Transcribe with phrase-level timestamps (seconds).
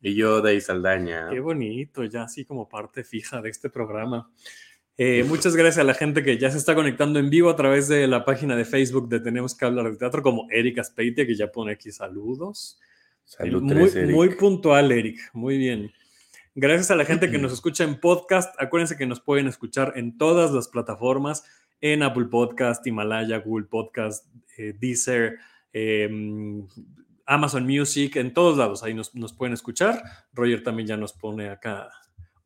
[0.00, 1.28] Y yo, Dey Saldaña.
[1.30, 4.30] Qué bonito, ya así como parte fija de este programa.
[4.96, 7.88] Eh, muchas gracias a la gente que ya se está conectando en vivo a través
[7.88, 11.34] de la página de Facebook de Tenemos que hablar de teatro, como Erika Speitia, que
[11.34, 12.80] ya pone aquí saludos.
[13.24, 14.10] Salud, muy, Eric.
[14.10, 15.20] muy puntual, Eric.
[15.32, 15.92] Muy bien.
[16.54, 18.54] Gracias a la gente que nos escucha en podcast.
[18.60, 21.44] Acuérdense que nos pueden escuchar en todas las plataformas,
[21.80, 24.26] en Apple Podcast, Himalaya, Google Podcast,
[24.56, 25.38] eh, Deezer,
[25.72, 26.08] eh,
[27.28, 28.82] Amazon Music, en todos lados.
[28.82, 30.02] Ahí nos, nos, pueden escuchar.
[30.32, 31.90] Roger también ya nos pone acá.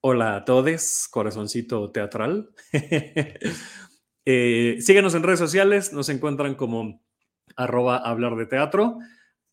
[0.00, 2.50] Hola a todos, corazoncito teatral.
[4.24, 7.00] eh, síguenos en redes sociales, nos encuentran como
[7.54, 8.98] arroba hablar de teatro.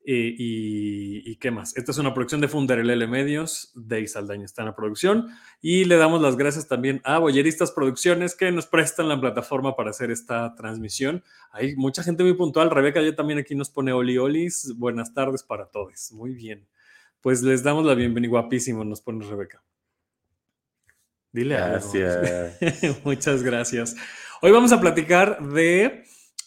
[0.06, 1.76] Eh, y, y, qué más?
[1.76, 5.28] Esta es una producción de Funderelele Medios, de Saldaña está en la producción.
[5.62, 9.90] Y le damos las gracias también a Boyeristas Producciones que nos prestan la plataforma para
[9.90, 11.24] hacer esta transmisión.
[11.52, 12.72] Hay mucha gente muy puntual.
[12.72, 14.74] Rebeca ya también aquí nos pone Oli Olis.
[14.78, 16.12] Buenas tardes para todos.
[16.14, 16.66] Muy bien.
[17.22, 18.32] Pues les damos la bienvenida.
[18.32, 19.62] Guapísimo, nos pone Rebeca.
[21.32, 22.58] Dile gracias.
[23.04, 23.96] Muchas gracias.
[24.42, 26.06] Hoy vamos a platicar de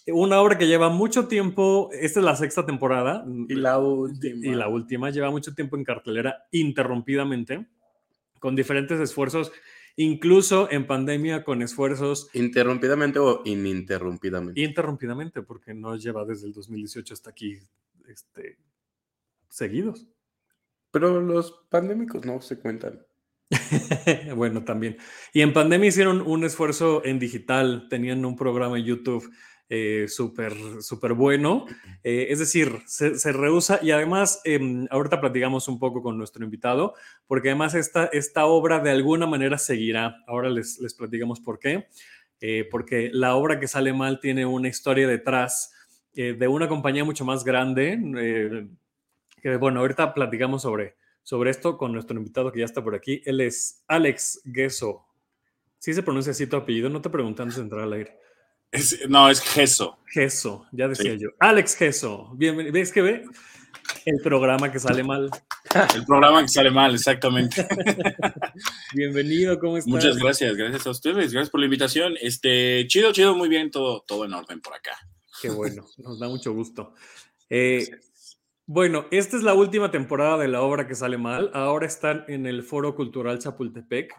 [0.09, 3.25] una obra que lleva mucho tiempo, esta es la sexta temporada.
[3.49, 4.47] Y la última.
[4.47, 7.67] Y la última lleva mucho tiempo en cartelera interrumpidamente,
[8.41, 9.53] con diferentes esfuerzos,
[9.97, 12.29] incluso en pandemia con esfuerzos...
[12.33, 14.61] ¿Interrumpidamente o ininterrumpidamente?
[14.61, 17.59] Interrumpidamente, porque no lleva desde el 2018 hasta aquí
[18.09, 18.59] este,
[19.49, 20.09] seguidos.
[20.91, 23.07] Pero los pandémicos no se cuentan.
[24.37, 24.97] bueno, también.
[25.33, 29.31] Y en pandemia hicieron un esfuerzo en digital, tenían un programa en YouTube
[29.69, 30.55] eh, súper,
[31.15, 31.67] bueno.
[32.05, 36.45] Eh, es decir, se, se, rehúsa y además, eh, ahorita platicamos un poco con nuestro
[36.45, 36.95] invitado,
[37.27, 40.17] porque además esta, esta obra de alguna manera seguirá.
[40.27, 41.89] Ahora les, les platicamos por qué.
[42.45, 45.73] Eh, porque la obra que sale mal tiene una historia detrás
[46.13, 47.97] eh, de una compañía mucho más grande.
[49.41, 53.23] que bueno, ahorita platicamos sobre, sobre esto con nuestro invitado que ya está por aquí.
[53.25, 55.07] Él es Alex Gesso.
[55.79, 56.89] ¿Sí se pronuncia así tu apellido?
[56.89, 58.19] No te pregunté antes de entrar al aire.
[58.73, 59.99] Es, no, es Gesso.
[60.07, 61.19] Gesso, ya decía sí.
[61.21, 61.29] yo.
[61.39, 62.73] Alex Gesso, bienvenido.
[62.73, 63.25] ¿Ves que ve?
[64.07, 65.31] El programa que sale mal.
[65.95, 67.67] El programa que sale mal, exactamente.
[68.95, 69.93] Bienvenido, ¿cómo estás?
[69.93, 72.15] Muchas gracias, gracias a ustedes, gracias por la invitación.
[72.21, 74.97] Este, chido, chido, muy bien, todo, todo en orden por acá.
[75.43, 76.95] Qué bueno, nos da mucho gusto.
[77.51, 77.87] Eh,
[78.67, 81.51] bueno, esta es la última temporada de la obra que sale mal.
[81.55, 84.15] Ahora están en el Foro Cultural Chapultepec.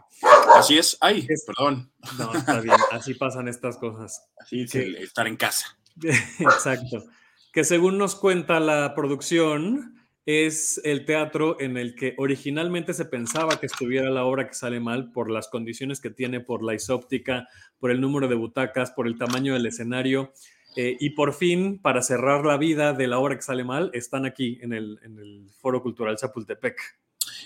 [0.56, 0.98] Así es.
[1.02, 1.92] Ay, es, perdón.
[2.18, 2.76] No, está bien.
[2.92, 4.30] Así pasan estas cosas.
[4.38, 5.78] Así es el estar en casa.
[6.40, 7.04] Exacto.
[7.52, 9.94] Que según nos cuenta la producción,
[10.26, 14.80] es el teatro en el que originalmente se pensaba que estuviera la obra que sale
[14.80, 19.08] mal por las condiciones que tiene, por la isóptica, por el número de butacas, por
[19.08, 20.32] el tamaño del escenario.
[20.76, 24.26] Eh, y por fin, para cerrar la vida de la obra que sale mal, están
[24.26, 26.78] aquí en el, en el Foro Cultural Chapultepec.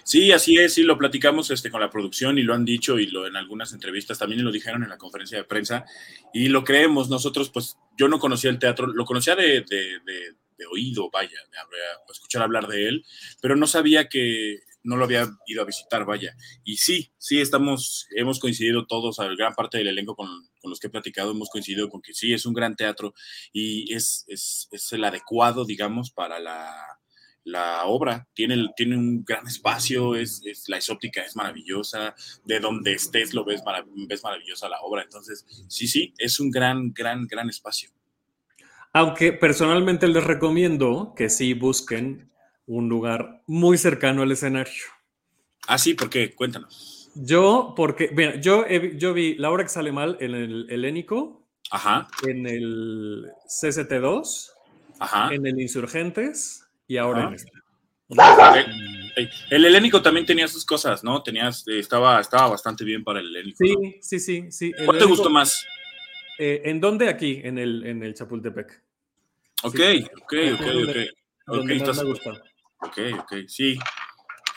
[0.04, 3.08] Sí, así es, sí, lo platicamos este, con la producción y lo han dicho y
[3.08, 5.86] lo en algunas entrevistas también lo dijeron en la conferencia de prensa
[6.34, 10.36] y lo creemos nosotros, pues yo no conocía el teatro, lo conocía de, de, de,
[10.58, 13.06] de oído, vaya, de escuchar hablar de él,
[13.42, 16.36] pero no sabía que no lo había ido a visitar, vaya.
[16.64, 20.28] Y sí, sí, estamos, hemos coincidido todos, a gran parte del elenco con,
[20.62, 23.14] con, los que he platicado, hemos coincidido con que sí, es un gran teatro
[23.52, 26.74] y es, es, es el adecuado, digamos, para la,
[27.48, 28.28] la obra.
[28.34, 33.44] Tiene, tiene un gran espacio, es, es, la isóptica es maravillosa, de donde estés lo
[33.44, 33.62] ves,
[34.08, 35.04] ves maravillosa la obra.
[35.04, 37.90] Entonces, sí, sí, es un gran, gran, gran espacio.
[38.94, 42.31] Aunque personalmente les recomiendo que sí busquen
[42.68, 44.84] un lugar muy cercano al escenario.
[45.68, 46.34] Ah, sí, ¿por qué?
[46.36, 47.10] Cuéntanos.
[47.16, 52.08] Yo, porque, mira, yo, yo vi la obra que sale mal en el Helénico, Ajá.
[52.28, 54.52] en el CCT2,
[55.00, 55.34] Ajá.
[55.34, 57.28] en el Insurgentes y ahora Ajá.
[57.30, 57.52] en este.
[59.18, 61.24] El, el helénico también tenía sus cosas, ¿no?
[61.24, 63.58] Tenías, estaba, estaba bastante bien para el helénico.
[63.60, 63.92] Sí, ¿no?
[64.00, 64.72] sí, sí, sí.
[64.86, 65.66] ¿Cuál te gustó más?
[66.40, 67.10] eh, ¿En dónde?
[67.10, 68.81] Aquí, en el, en el Chapultepec.
[69.63, 70.06] Ok, Sí.
[70.22, 70.96] ok, ok, ok.
[71.50, 72.44] Ok, donde más estás- me gusta.
[72.79, 73.77] Ok, ok, sí.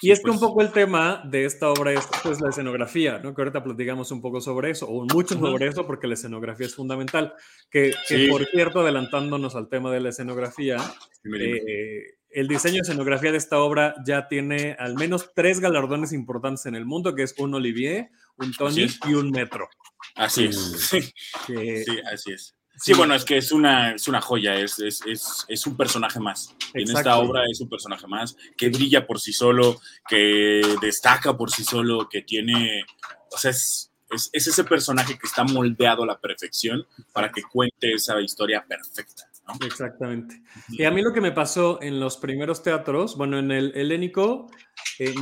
[0.03, 2.49] Y Sí, es que pues, un poco el tema de esta obra es pues, la
[2.49, 3.35] escenografía, ¿no?
[3.35, 6.75] Que ahorita platicamos un poco sobre eso, o mucho sobre eso, porque la escenografía es
[6.75, 7.35] fundamental.
[7.71, 8.29] Que, que, Sí.
[8.29, 10.79] por cierto, adelantándonos al tema de la escenografía,
[11.23, 11.39] dime.
[11.45, 16.65] eh, el diseño de escenografía de esta obra ya tiene al menos tres galardones importantes
[16.65, 18.09] en el mundo, que es un Olivier,
[18.39, 19.69] un Tony y un Metro.
[20.15, 20.57] Así es.
[21.47, 22.55] Sí, así es.
[22.81, 25.03] Sí, bueno, es que es una, es una joya, es, es,
[25.47, 26.55] es, un personaje más.
[26.73, 31.51] En esta obra es un personaje más que brilla por sí solo, que destaca por
[31.51, 32.85] sí solo, que tiene,
[33.31, 37.93] o sea, es, es, ese personaje que está moldeado a la perfección para que cuente
[37.93, 39.25] esa historia perfecta.
[39.65, 40.43] Exactamente.
[40.69, 44.51] Y a mí lo que me pasó en los primeros teatros, bueno, en el helénico,
[44.99, 45.15] eh,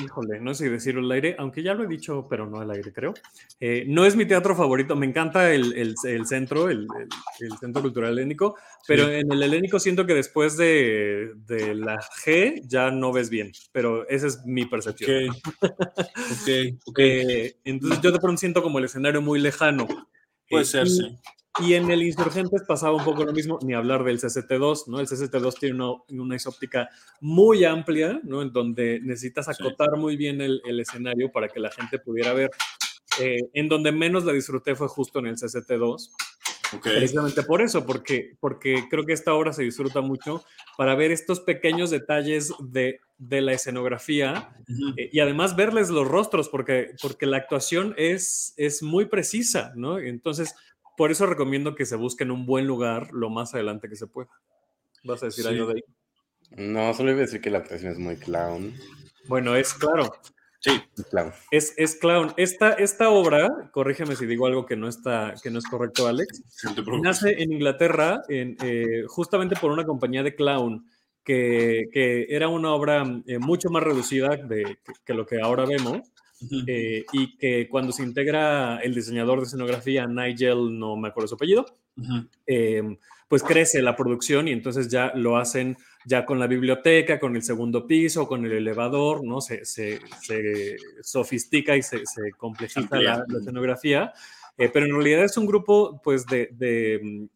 [0.00, 2.70] híjole, no sé si decirlo al aire, aunque ya lo he dicho, pero no al
[2.70, 3.14] aire, creo.
[3.60, 6.86] Eh, no es mi teatro favorito, me encanta el, el, el centro, el,
[7.40, 8.56] el, Centro Cultural Helénico,
[8.86, 13.52] pero en el helénico siento que después de, de, la G ya no ves bien,
[13.72, 15.30] pero esa es mi percepción.
[15.60, 16.48] Ok,
[16.86, 19.86] ok, eh, entonces yo de pronto siento como el escenario muy lejano.
[20.48, 21.18] Puede ser, sí.
[21.60, 25.00] Y en el Insurgentes pasaba un poco lo mismo, ni hablar del CCT2, ¿no?
[25.00, 26.88] El CCT2 tiene una, una isóptica
[27.20, 28.40] muy amplia, ¿no?
[28.40, 32.50] En donde necesitas acotar muy bien el, el, escenario para que la gente pudiera ver.
[33.20, 36.10] Eh, en donde menos la disfruté fue justo en el CCT2.
[36.78, 36.96] Okay.
[36.96, 40.42] Precisamente por eso, porque, porque creo que esta obra se disfruta mucho
[40.78, 44.94] para ver estos pequeños detalles de, de la escenografía uh -huh.
[44.96, 49.98] eh, y además verles los rostros, porque, porque la actuación es, es muy precisa, ¿no?
[49.98, 50.54] Entonces,
[50.96, 54.30] por eso recomiendo que se busquen un buen lugar lo más adelante que se pueda.
[55.04, 55.50] ¿Vas a decir sí.
[55.50, 55.84] algo de ahí?
[56.56, 58.74] No, solo iba a decir que la actuación es muy clown.
[59.26, 60.12] Bueno, es claro.
[60.60, 60.80] Sí.
[60.96, 61.32] Es clown.
[61.50, 62.34] Es, es clown.
[62.36, 66.42] Esta, esta obra, corrígeme si digo algo que no, está, que no es correcto, Alex,
[67.02, 70.86] nace en Inglaterra en, eh, justamente por una compañía de clown
[71.24, 75.64] que, que era una obra eh, mucho más reducida de, que, que lo que ahora
[75.64, 76.11] vemos
[76.66, 81.34] eh, y que cuando se integra el diseñador de escenografía, Nigel, no me acuerdo su
[81.34, 81.66] apellido,
[81.96, 82.28] uh -huh.
[82.46, 82.96] eh,
[83.28, 87.42] pues crece la producción y entonces ya lo hacen ya con la biblioteca, con el
[87.42, 89.40] segundo piso, con el elevador, ¿no?
[89.40, 94.12] Se, se, se sofistica y se, se complejiza la, la, escenografía.
[94.58, 97.28] Eh, pero en realidad es un grupo pues de, de,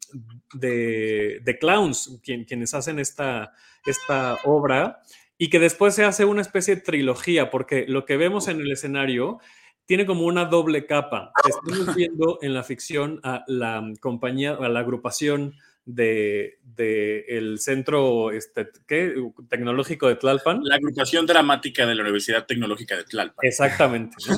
[0.53, 3.51] de, de clowns quien, quienes hacen esta,
[3.85, 5.01] esta obra
[5.37, 8.71] y que después se hace una especie de trilogía, porque lo que vemos en el
[8.71, 9.39] escenario
[9.85, 11.31] tiene como una doble capa.
[11.47, 15.55] Estamos viendo en la ficción a la compañía, a la agrupación
[15.85, 19.15] de, de el centro este, ¿qué?
[19.47, 20.61] tecnológico de Tlalpan.
[20.63, 23.45] La agrupación dramática de la Universidad Tecnológica de Tlalpan.
[23.45, 24.17] Exactamente.
[24.27, 24.35] ¿no?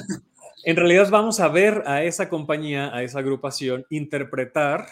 [0.63, 4.85] en realidad vamos a ver a esa compañía, a esa agrupación, interpretar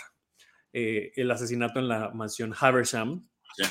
[0.74, 3.28] eh, el asesinato en la mansión Haversham.
[3.56, 3.64] Sí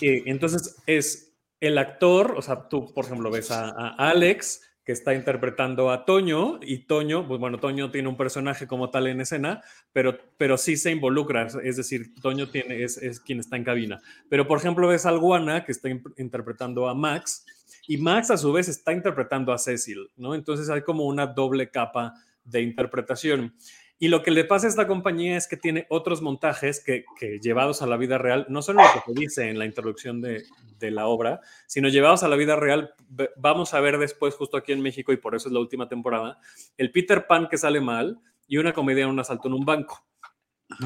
[0.00, 5.14] entonces es el actor, o sea, tú, por ejemplo, ves a, a, Alex que está
[5.14, 9.62] interpretando a Toño y Toño, pues bueno, Toño tiene un personaje como tal en escena,
[9.92, 14.00] pero, pero sí se involucra, es decir, Toño tiene, es, es quien está en cabina.
[14.28, 17.44] Pero, por ejemplo, ves a Alguana que está interpretando a Max
[17.86, 20.34] y Max a su vez está interpretando a Cecil, ¿no?
[20.34, 22.14] Entonces hay como una doble capa
[22.44, 23.54] de interpretación.
[24.02, 27.38] Y lo que le pasa a esta compañía es que tiene otros montajes que, que
[27.38, 30.42] llevados a la vida real, no solo lo que se dice en la introducción de,
[30.78, 32.94] de, la obra, sino llevados a la vida real,
[33.36, 36.38] vamos a ver después, justo aquí en México, y por eso es la última temporada,
[36.78, 38.18] el Peter Pan que sale mal
[38.48, 40.02] y una comedia en un asalto en un banco,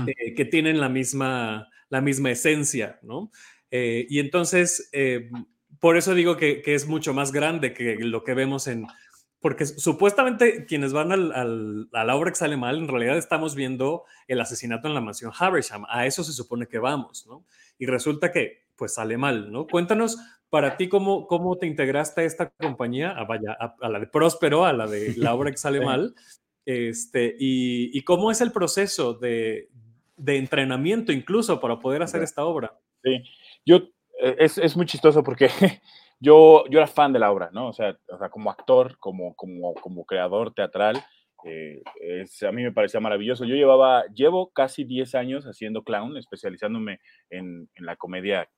[0.08, 3.30] eh, que tienen la misma, la misma esencia, ¿no?
[3.70, 5.30] Eh, y entonces, eh,
[5.78, 8.86] por eso digo que, que es mucho más grande que lo que vemos en
[9.44, 13.54] porque supuestamente quienes van al, al, a la obra que sale mal, en realidad estamos
[13.54, 15.84] viendo el asesinato en la mansión Haversham.
[15.90, 17.44] A eso se supone que vamos, ¿no?
[17.78, 19.66] Y resulta que, pues, sale mal, ¿no?
[19.66, 20.16] Cuéntanos
[20.48, 24.06] para ti cómo, cómo te integraste a esta compañía, a, vaya, a, a la de
[24.06, 25.84] Próspero, a la de la obra que sale sí.
[25.84, 26.14] mal,
[26.64, 29.68] este, y, y, cómo es el proceso de,
[30.16, 32.24] de, entrenamiento incluso para poder hacer sí.
[32.24, 32.80] esta obra.
[33.02, 33.22] Sí,
[33.66, 33.76] yo,
[34.22, 35.50] eh, es, es muy chistoso porque
[36.24, 37.68] yo, yo era fan de la obra, ¿no?
[37.68, 41.04] O sea, o sea como actor, como, como, como creador teatral,
[41.44, 43.44] eh, es, a mí me parecía maravilloso.
[43.44, 48.48] Yo llevaba, llevo casi 10 años haciendo clown, especializándome en, en la comedia,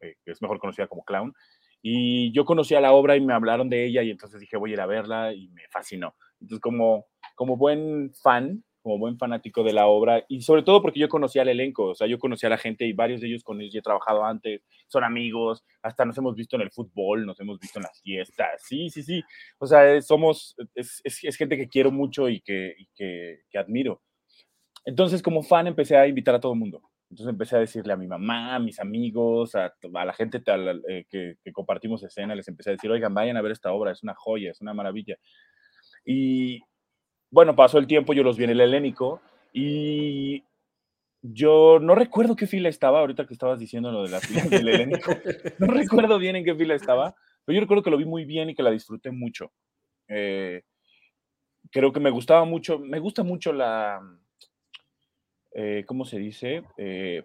[0.00, 1.32] eh, que es mejor conocida como clown.
[1.80, 4.74] Y yo conocía la obra y me hablaron de ella y entonces dije, voy a
[4.74, 6.16] ir a verla y me fascinó.
[6.40, 11.00] Entonces, como, como buen fan, como buen fanático de la obra y sobre todo porque
[11.00, 13.42] yo conocía al elenco, o sea, yo conocía a la gente y varios de ellos
[13.42, 17.26] con ellos ya he trabajado antes, son amigos, hasta nos hemos visto en el fútbol,
[17.26, 19.24] nos hemos visto en las fiestas, sí, sí, sí,
[19.58, 24.00] o sea, somos, es, es, gente que quiero mucho y, que, que, admiro.
[24.84, 26.80] Entonces, como fan, empecé a invitar a todo el mundo.
[27.10, 31.38] Entonces empecé a decirle a mi mamá, a mis amigos, a, la gente eh, que,
[31.42, 34.14] que compartimos escena, les empecé a decir, oigan, vayan a ver esta obra, es una
[34.14, 35.16] joya, es una maravilla.
[36.04, 36.62] Y,
[37.30, 39.20] bueno, pasó el tiempo, yo los vi en el helénico
[39.52, 40.44] y
[41.22, 44.68] yo no recuerdo qué fila estaba, ahorita que estabas diciendo lo de la fila del
[44.68, 45.10] elenco.
[45.58, 47.14] No recuerdo bien en qué fila estaba,
[47.44, 49.52] pero yo recuerdo que lo vi muy bien y que la disfruté mucho.
[50.08, 50.62] Eh,
[51.70, 54.00] creo que me gustaba mucho, me gusta mucho la,
[55.52, 56.64] eh, ¿cómo se dice?
[56.76, 57.24] Eh,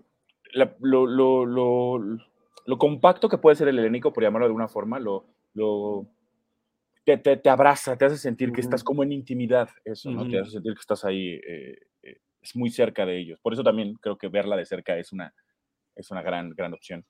[0.53, 1.97] lo, lo, lo,
[2.65, 6.07] lo, compacto que puede ser el helénico, por llamarlo de alguna forma, lo, lo
[7.03, 10.27] te, te, te, abraza, te hace sentir que estás como en intimidad, eso, ¿no?
[10.27, 13.39] Te hace sentir que estás ahí, eh, eh, es muy cerca de ellos.
[13.41, 15.33] Por eso también creo que verla de cerca es una,
[15.95, 17.05] es una gran, gran opción.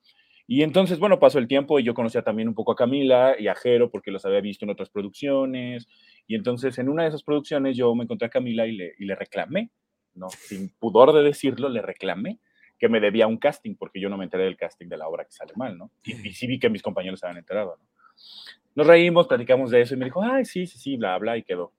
[0.48, 3.48] Y entonces, bueno, pasó el tiempo y yo conocía también un poco a Camila y
[3.48, 5.88] a Jero porque los había visto en otras producciones.
[6.28, 9.06] Y entonces en una de esas producciones yo me encontré a Camila y le, y
[9.06, 9.72] le reclamé,
[10.14, 10.30] ¿no?
[10.30, 12.40] Sin pudor de decirlo, le reclamé
[12.78, 15.24] que me debía un casting porque yo no me enteré del casting de la obra
[15.24, 15.92] que sale mal, ¿no?
[16.04, 17.86] Y, y sí vi que mis compañeros se habían enterado, ¿no?
[18.76, 21.44] Nos reímos, platicamos de eso y me dijo, ay, sí, sí, sí, bla, bla, y
[21.44, 21.74] quedó.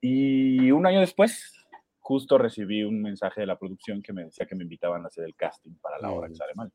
[0.00, 1.54] Y un año después,
[2.00, 5.24] justo recibí un mensaje de la producción que me decía que me invitaban a hacer
[5.24, 6.72] el casting para la obra que sale mal.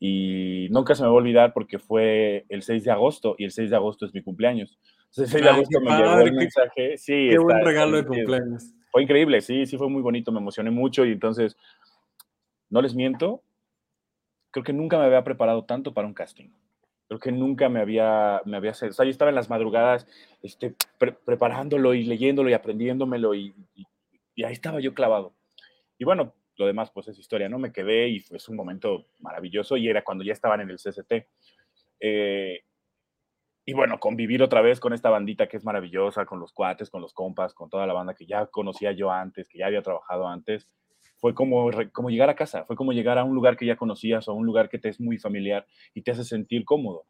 [0.00, 3.50] Y nunca se me va a olvidar porque fue el 6 de agosto y el
[3.50, 4.78] 6 de agosto es mi cumpleaños.
[5.10, 6.98] Entonces, el 6 de agosto me llegó el mensaje.
[6.98, 8.74] Sí, qué buen regalo de cumpleaños.
[8.90, 11.56] Fue increíble, sí, sí fue muy bonito, me emocioné mucho y entonces,
[12.70, 13.42] no les miento,
[14.50, 16.48] creo que nunca me había preparado tanto para un casting
[17.08, 20.06] creo que nunca me había, me había, o sea, yo estaba en las madrugadas
[20.42, 23.54] este, preparándolo y leyéndolo y aprendiéndomelo y,
[24.34, 25.34] y, ahí estaba yo clavado.
[25.98, 27.58] Y bueno, lo demás pues es historia, ¿no?
[27.58, 31.26] Me quedé y fue un momento maravilloso y era cuando ya estaban en el CCT.
[32.00, 32.62] Eh,
[33.64, 37.02] y bueno, convivir otra vez con esta bandita que es maravillosa, con los cuates, con
[37.02, 40.28] los compas, con toda la banda que ya conocía yo antes, que ya había trabajado
[40.28, 40.68] antes,
[41.18, 44.28] fue como, como llegar a casa, fue como llegar a un lugar que ya conocías
[44.28, 47.06] o a un lugar que te es muy familiar y te hace sentir cómodo.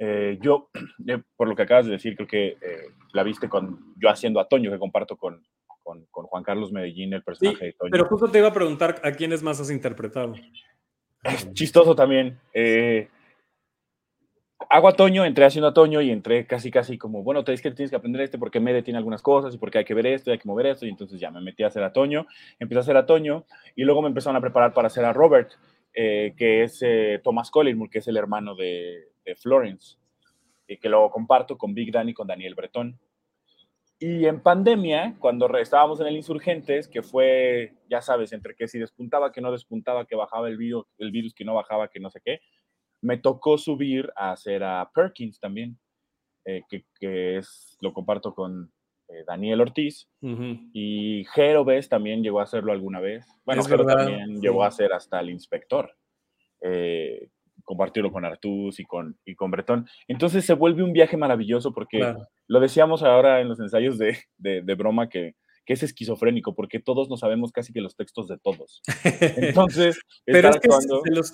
[0.00, 0.70] Eh, yo,
[1.06, 4.40] eh, por lo que acabas de decir, creo que eh, la viste con yo haciendo
[4.40, 5.44] a Toño, que comparto con,
[5.82, 7.90] con, con Juan Carlos Medellín, el personaje de Toño.
[7.90, 10.34] Pero justo te iba a preguntar a quiénes más has interpretado.
[11.24, 12.38] Es chistoso también.
[12.54, 13.08] Eh,
[14.70, 17.70] hago a Toño, entré haciendo a Toño y entré casi, casi como, bueno, te que
[17.70, 20.30] tienes que aprender este porque me detiene algunas cosas y porque hay que ver esto
[20.30, 20.86] y hay que mover esto.
[20.86, 22.26] Y entonces ya me metí a hacer a Toño,
[22.58, 23.44] empecé a hacer a Toño
[23.74, 25.52] y luego me empezaron a preparar para hacer a Robert,
[25.94, 29.96] eh, que es eh, Thomas Collingwood, que es el hermano de, de, Florence,
[30.66, 32.98] y que lo comparto con Big Dan y con Daniel Bretón.
[34.00, 38.78] Y en pandemia, cuando estábamos en el Insurgentes, que fue, ya sabes, entre que si
[38.78, 42.08] despuntaba, que no despuntaba, que bajaba el virus, el virus que no bajaba, que no
[42.08, 42.40] sé qué,
[43.00, 45.78] me tocó subir a hacer a Perkins también,
[46.44, 48.72] eh, que, es, lo comparto con
[49.08, 50.08] eh, Daniel Ortiz.
[50.20, 53.26] Y Jero Bess también llegó a hacerlo alguna vez.
[53.44, 55.90] Bueno, Jero también llegó a ser hasta el inspector.
[56.62, 57.30] Eh,
[57.64, 59.86] compartirlo con Artús y con, y con Bretón.
[60.06, 62.14] Entonces se vuelve un viaje maravilloso porque
[62.46, 65.34] lo decíamos ahora en los ensayos de, de, de broma que
[65.68, 68.80] que es esquizofrénico, porque todos no sabemos casi que los textos de todos.
[69.36, 70.70] Entonces, pero es que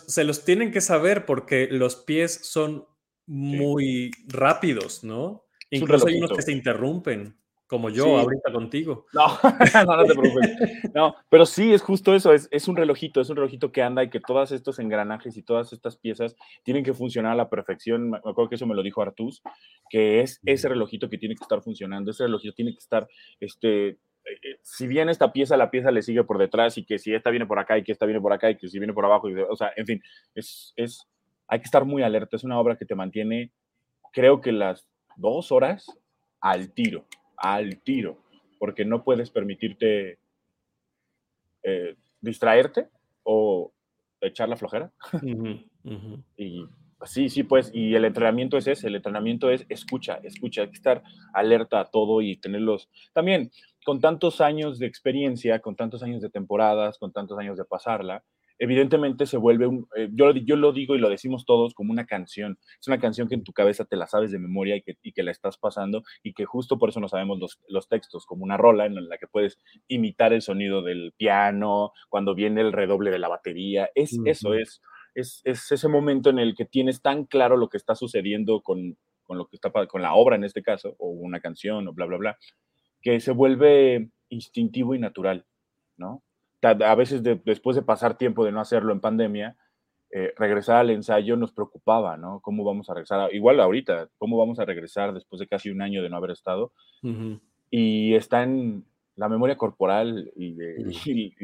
[0.09, 2.85] se, los, tienen que saber porque los pies son
[3.29, 5.45] muy rápidos, ¿no?
[5.71, 7.39] Incluso hay unos que se interrumpen,
[7.69, 9.07] como yo ahorita contigo.
[9.13, 9.39] No,
[9.87, 10.51] no, no te preocupes.
[10.93, 14.03] No, pero sí, es justo eso, es, es, un relojito, es un relojito que anda
[14.03, 18.11] y que todos estos engranajes y todas estas piezas tienen que funcionar a la perfección.
[18.11, 19.43] Me acuerdo que eso me lo dijo Artús,
[19.89, 23.07] que es ese relojito que tiene que estar funcionando, ese relojito tiene que estar
[23.39, 24.01] este,
[24.63, 27.47] si bien esta pieza, la pieza le sigue por detrás y que si esta viene
[27.47, 29.35] por acá y que esta viene por acá y que si viene por abajo, y
[29.35, 30.03] o sea, en fin,
[30.35, 31.07] es, es,
[31.49, 32.37] hay que estar muy alerta.
[32.37, 33.53] Es una obra que te mantiene,
[34.13, 35.87] creo que las dos horas
[36.41, 38.19] al tiro, al tiro,
[38.59, 40.19] porque no puedes permitirte
[41.63, 42.89] eh, distraerte
[43.23, 43.73] o
[44.21, 44.93] echar la flojera.
[46.37, 46.67] Y
[47.05, 50.77] sí, sí, pues, y el entrenamiento es ese, el entrenamiento es escucha, escucha, hay que
[50.77, 51.03] estar
[51.33, 52.89] alerta a todo y tenerlos.
[53.13, 53.51] También,
[53.85, 58.25] con tantos años de experiencia, con tantos años de temporadas, con tantos años de pasarla,
[58.59, 62.07] evidentemente se vuelve un, eh, yo, yo lo digo y lo decimos todos como una
[62.07, 64.97] canción, es una canción que en tu cabeza te la sabes de memoria y que,
[65.03, 68.27] y que la estás pasando y que justo por eso no sabemos los, los, textos,
[68.27, 72.73] como una rola en la que puedes imitar el sonido del piano, cuando viene el
[72.73, 74.81] redoble de la batería, es eso, es,
[75.15, 78.97] es, es, ese momento en el que tienes tan claro lo que está sucediendo con,
[79.25, 82.07] con lo que está con la obra en este caso, o una canción, o bla,
[82.07, 82.39] bla, bla,
[83.05, 85.45] que se vuelve instintivo y natural,
[85.99, 86.23] ¿no?
[86.63, 89.55] A veces después de pasar tiempo de no hacerlo en pandemia,
[90.11, 92.41] eh, regresar al ensayo nos preocupaba, ¿no?
[92.41, 93.35] ¿Cómo vamos a regresar?
[93.35, 96.73] igual ahorita, ¿cómo vamos a regresar después de casi un año de no haber estado?
[97.71, 100.57] Y está en la memoria corporal y,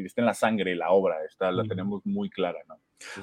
[0.03, 2.77] está en la sangre la obra, está, la tenemos muy clara, ¿no?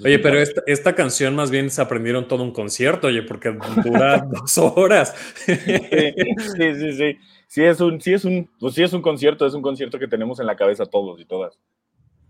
[0.04, 4.20] oye, pero esta, esta, canción más bien se aprendieron todo un concierto, oye, porque dura
[4.30, 5.16] dos horas.
[5.46, 9.54] sí, sí, sí sí es un, sí es un, pues sí es un concierto, es
[9.54, 11.60] un concierto que tenemos en la cabeza todos y todas.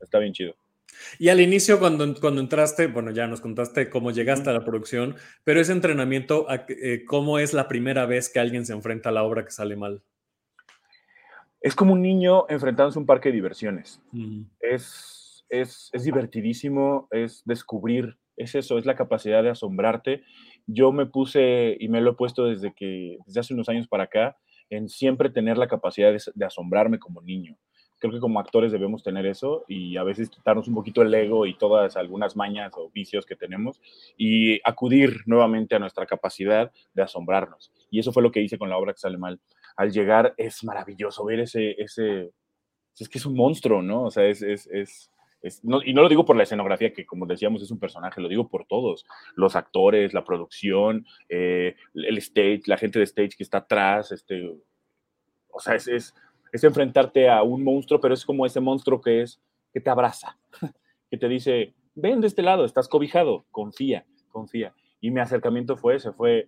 [0.01, 0.55] está bien chido.
[1.19, 5.15] Y al inicio, cuando, cuando entraste, bueno, ya nos contaste cómo llegaste a la producción,
[5.43, 9.23] pero ese entrenamiento, eh, ¿cómo es la primera vez que alguien se enfrenta a la
[9.23, 10.01] obra que sale mal?
[11.61, 14.01] Es como un niño enfrentándose a un parque de diversiones.
[14.59, 20.23] es, es, es divertidísimo, es descubrir, es eso, es la capacidad de asombrarte.
[20.67, 24.03] Yo me puse, y me lo he puesto desde que, desde hace unos años para
[24.03, 24.37] acá,
[24.69, 27.57] en siempre tener la capacidad de asombrarme como niño
[27.99, 31.45] creo que como actores debemos tener eso y a veces quitarnos un poquito el ego
[31.45, 33.81] y todas algunas mañas o vicios que tenemos
[34.17, 37.71] y acudir nuevamente a nuestra capacidad de asombrarnos.
[37.89, 39.39] Y eso fue lo que hice con la obra que sale mal.
[39.75, 42.31] Al llegar es maravilloso ver ese, ese,
[42.97, 44.03] es que es un monstruo, ¿no?
[44.03, 45.09] O sea, es, es, es,
[45.41, 48.49] y no lo digo por la escenografía, que como decíamos es un personaje, lo digo
[48.49, 53.59] por todos, los actores, la producción, eh, el stage, la gente de stage que está
[53.59, 54.49] atrás, este,
[55.49, 56.15] o sea, es, es
[56.51, 59.41] es enfrentarte a un monstruo, pero es como ese monstruo que es,
[59.73, 60.37] que te abraza,
[61.09, 64.73] que te dice, ven de este lado, estás cobijado, confía, confía.
[64.99, 66.47] Y mi acercamiento fue ese, fue,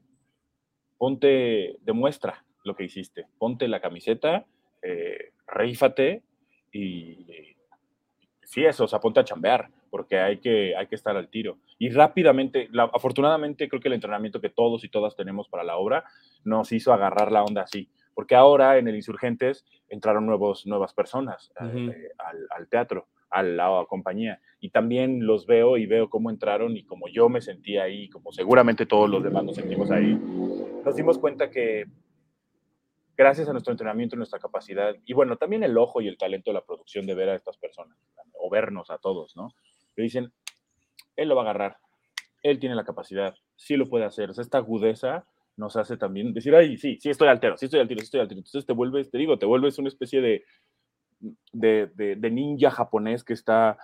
[0.97, 4.45] ponte, demuestra lo que hiciste, ponte la camiseta,
[4.81, 6.23] eh, reífate
[6.71, 7.55] y,
[8.49, 11.57] sí, eso, o sea, ponte a chambear, porque hay que, hay que estar al tiro.
[11.77, 16.03] Y rápidamente, afortunadamente creo que el entrenamiento que todos y todas tenemos para la obra
[16.43, 17.89] nos hizo agarrar la onda así
[18.19, 22.09] porque ahora en el Insurgentes entraron nuevos, nuevas personas eh,
[22.53, 27.07] al, teatro, a la compañía, y también los veo y veo cómo entraron y como
[27.07, 30.19] yo me sentí ahí, como seguramente todos los demás nos sentimos ahí,
[30.83, 31.85] nos dimos cuenta que
[33.15, 36.49] gracias a nuestro entrenamiento y nuestra capacidad, y bueno, también el ojo y el talento
[36.49, 37.97] de la producción de ver a estas personas,
[38.39, 39.49] o vernos a todos, ¿no?
[39.95, 40.31] Le dicen,
[41.15, 41.77] él lo va a agarrar,
[42.43, 45.25] él tiene la capacidad, sí lo puede hacer, o sea, esta agudeza
[45.59, 48.39] nos hace también decir, ay, sí, sí estoy altero, sí estoy altero, sí estoy altero.
[48.39, 50.43] Entonces te vuelves, te digo, te vuelves una especie de,
[51.51, 53.77] de, de, ninja japonés que está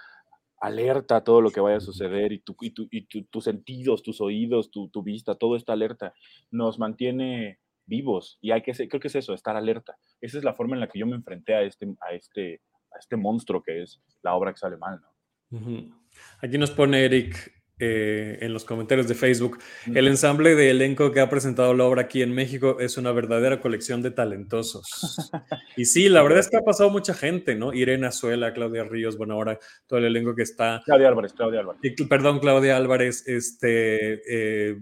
[0.62, 4.04] alerta a todo lo que vaya a suceder y, tu, y, tu, y tus sentidos,
[4.04, 6.14] tus oídos, tu, tu, vista, todo está alerta.
[6.50, 9.98] Nos mantiene vivos y hay que, creo que es eso, estar alerta.
[10.22, 12.62] Esa es la forma en la que yo me enfrenté a este, a este,
[12.96, 15.96] a este monstruo que es la obra que sale mal, ¿no?
[16.42, 19.60] Aquí nos pone Eric, eh, en los comentarios de Facebook.
[19.94, 23.60] El ensamble de elenco que ha presentado la obra aquí en México es una verdadera
[23.60, 24.86] colección de talentosos.
[25.78, 27.74] Y sí, la verdad es que ha pasado mucha gente, ¿no?
[27.74, 30.82] Irene Azuela, Claudia Ríos, bueno, ahora todo el elenco que está.
[30.86, 31.82] Claudia Álvarez, Claudia Álvarez.
[32.08, 34.22] perdón, Claudia Álvarez, este.
[34.26, 34.80] Eh,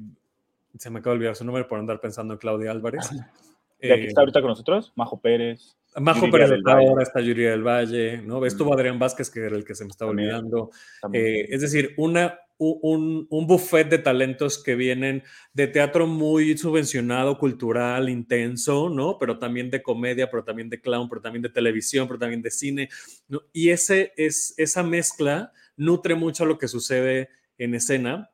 [0.78, 3.10] se me acaba de olvidar su nombre por andar pensando en Claudia Álvarez.
[3.82, 4.94] ¿Y aquí está ahorita con nosotros?
[4.96, 5.76] Majo Pérez.
[6.00, 8.46] Majo Pérez ahora, está Yuri del Valle, ¿no?
[8.46, 10.72] Estuvo Adrián Vázquez, que era el que se me estaba olvidando.
[11.12, 17.38] Eh, es decir, una, un, un, buffet de talentos que vienen de teatro muy subvencionado,
[17.38, 19.18] cultural, intenso, ¿no?
[19.20, 22.52] Pero también de comedia, pero también de clown, pero también de televisión, pero también de
[22.52, 22.90] cine.
[23.28, 23.42] ¿no?
[23.52, 28.32] Y ese, es, esa mezcla nutre mucho lo que sucede en escena,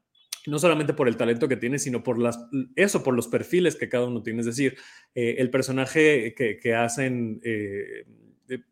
[0.50, 2.40] no solamente por el talento que tiene, sino por las,
[2.76, 4.40] eso, por los perfiles que cada uno tiene.
[4.40, 4.78] Es decir,
[5.16, 7.40] eh, el personaje que, que hacen...
[7.44, 8.06] Eh,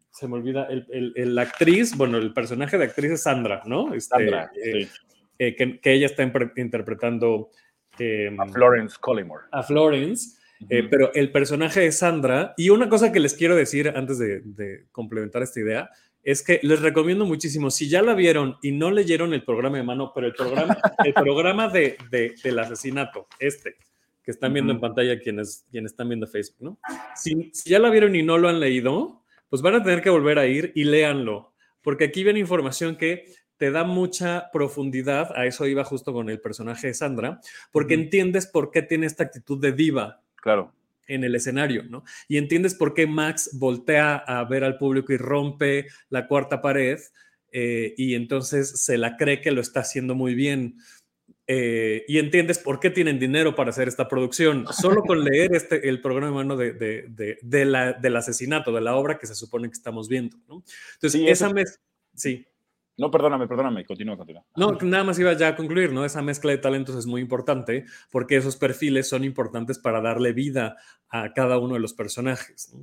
[0.10, 3.94] se me olvida, el, el, actriz, bueno, el personaje de actriz es Sandra, ¿no?
[3.94, 5.08] Este, Sandra, eh, sí
[5.40, 6.24] eh, que, ella está
[6.56, 7.52] interpretando
[8.00, 9.46] em, a Florence Collymore.
[9.52, 10.38] A Florence,
[10.70, 14.88] eh, pero el personaje de Sandra, y una cosa que les quiero decir antes de,
[14.92, 15.90] complementar esta idea,
[16.28, 19.84] es que les recomiendo muchísimo, si ya la vieron y no leyeron el programa de
[19.84, 21.96] mano, pero el programa, el programa de,
[22.44, 23.78] del asesinato, este,
[24.22, 26.80] que están viendo en pantalla quienes, quienes están viendo Facebook, ¿no?
[27.16, 30.10] Si, si, ya la vieron y no lo han leído, pues van a tener que
[30.10, 35.46] volver a ir y léanlo, porque aquí viene información que te da mucha profundidad, a
[35.46, 37.40] eso iba justo con el personaje de Sandra,
[37.72, 40.22] porque entiendes por qué tiene esta actitud de diva.
[40.36, 40.74] Claro.
[41.08, 42.04] En el escenario, ¿no?
[42.28, 47.00] Y entiendes por qué Max voltea a ver al público y rompe la cuarta pared
[47.52, 50.78] eh, y entonces se la cree que lo está haciendo muy bien.
[51.50, 54.66] Eh, y entiendes por qué tienen dinero para hacer esta producción.
[54.74, 59.18] Solo con leer este, el programa de, de, de, la, del asesinato, de la obra
[59.18, 60.38] que se supone que estamos viendo.
[60.48, 60.64] ¿no?
[60.96, 61.80] Entonces, esa mes...
[62.14, 62.46] Sí.
[62.98, 64.44] No, perdóname, perdóname, continúa, continúa.
[64.56, 66.04] No, nada más iba ya a concluir, ¿no?
[66.04, 70.78] Esa mezcla de talentos es muy importante porque esos perfiles son importantes para darle vida
[71.10, 72.76] a cada uno de los personajes.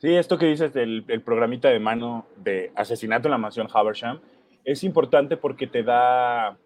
[0.00, 4.20] Sí, esto que dices del el programita de mano de asesinato en la mansión Haversham
[4.64, 6.58] es importante porque te da,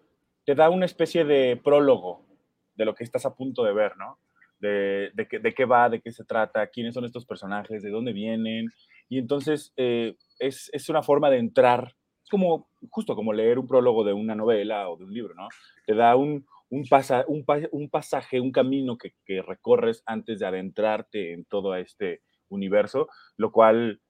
[0.43, 2.25] te da una especie de prólogo
[2.75, 4.17] de lo que estás a punto de ver, ¿no?
[4.59, 8.11] De, de, de qué va, de qué se trata, quiénes son estos personajes, de dónde
[8.11, 8.69] vienen.
[9.07, 11.95] Y entonces eh, es, es una forma de entrar
[12.31, 15.49] como, justo como leer un prólogo de una novela o de un libro, ¿no?
[15.85, 20.47] Te da un, un, pasa, un, un pasaje, un camino que, que, recorres antes de
[20.47, 24.01] adentrarte en todo este universo, lo cual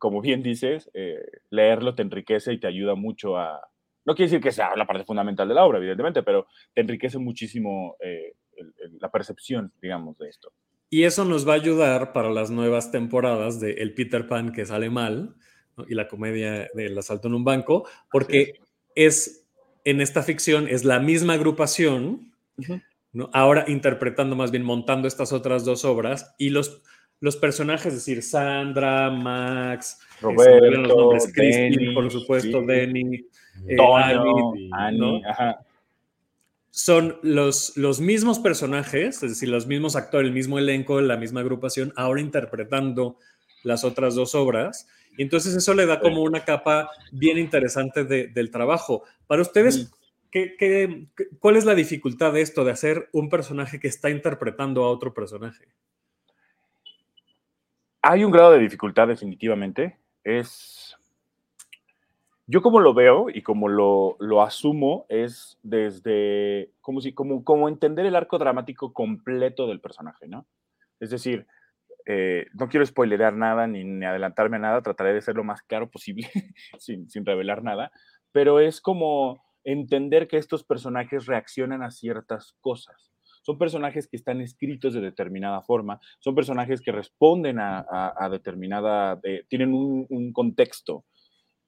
[0.00, 3.60] como bien dices, eh, leerlo te enriquece y te ayuda mucho a...
[4.06, 7.18] No quiere decir que sea la parte fundamental de la obra, evidentemente, pero te enriquece
[7.18, 8.32] muchísimo eh,
[8.98, 10.52] la percepción, digamos, de esto.
[10.88, 14.64] Y eso nos va a ayudar para las nuevas temporadas de El Peter Pan que
[14.64, 15.36] sale mal
[15.88, 18.60] y la comedia del asalto en un banco, porque
[18.94, 19.46] es.
[19.84, 22.32] en esta ficción es la misma agrupación,
[23.12, 23.30] ¿no?
[23.32, 26.82] ahora interpretando más bien, montando estas otras dos obras y los,
[27.20, 33.26] los personajes, es decir, Sandra, Max, Roberto, los nombres, Christine, por supuesto, Denny,
[33.66, 33.76] eh,
[34.72, 35.64] Annie, ajá
[36.70, 41.40] son los, los mismos personajes, es decir, los mismos actores, el mismo elenco, la misma
[41.40, 43.18] agrupación, ahora interpretando
[43.62, 44.88] las otras dos obras.
[45.16, 49.04] Y entonces eso le da como una capa bien interesante del trabajo.
[49.26, 49.92] Para ustedes,
[50.30, 54.90] ¿qué, cuál es la dificultad de esto, de hacer un personaje que está interpretando a
[54.90, 55.66] otro personaje?
[58.02, 59.98] Hay un grado de dificultad definitivamente.
[60.24, 60.96] Es
[62.50, 67.68] yo como lo veo y como lo, lo asumo es desde, como, si, como, como
[67.68, 70.48] entender el arco dramático completo del personaje, ¿no?
[70.98, 71.46] Es decir,
[72.12, 75.88] eh, no quiero spoilerear nada ni, adelantarme a nada, trataré de ser lo más claro
[75.88, 76.28] posible
[76.78, 77.92] sin, revelar nada,
[78.32, 83.12] pero es como entender que estos personajes reaccionan a ciertas cosas.
[83.42, 89.44] Son personajes que están escritos de determinada forma, son personajes que responden a, determinada, eh,
[89.48, 91.04] tienen un, contexto,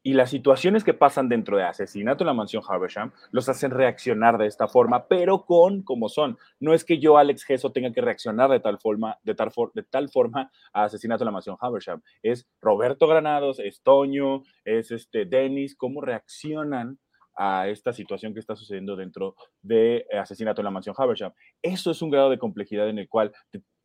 [0.02, 4.38] y las situaciones que pasan dentro de asesinato en la mansión Habersham los hacen reaccionar
[4.38, 6.38] de esta forma, pero con como son.
[6.58, 9.82] No es que yo, Alex Gesso, tenga que reaccionar de tal forma, de tal, de
[9.84, 12.02] tal forma a asesinato en la mansión Habersham.
[12.22, 16.98] Es Roberto Granados, es Toño, es este Dennis, cómo reaccionan
[17.34, 21.32] a esta situación que está sucediendo dentro de asesinato en la mansión Habersham.
[21.62, 23.32] Eso es un grado de complejidad en el cual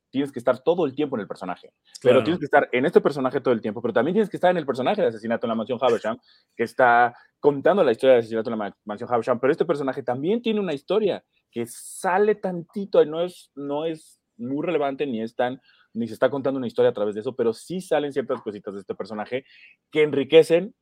[0.10, 1.72] tienes que estar todo el tiempo en el personaje.
[2.02, 4.52] Pero tienes que estar en este personaje todo el tiempo, pero también tienes que estar
[4.52, 6.18] en el personaje de asesinato en la mansión Habersham,
[6.56, 10.42] que está contando la historia de asesinato en la mansión Habersham, pero este personaje también
[10.42, 15.60] tiene una historia que sale tantito, no es, no es muy relevante ni es tan
[15.94, 18.74] ni se está contando una historia a través de eso, pero sí salen ciertas cositas
[18.76, 19.46] de este personaje
[19.92, 20.76] que enriquecen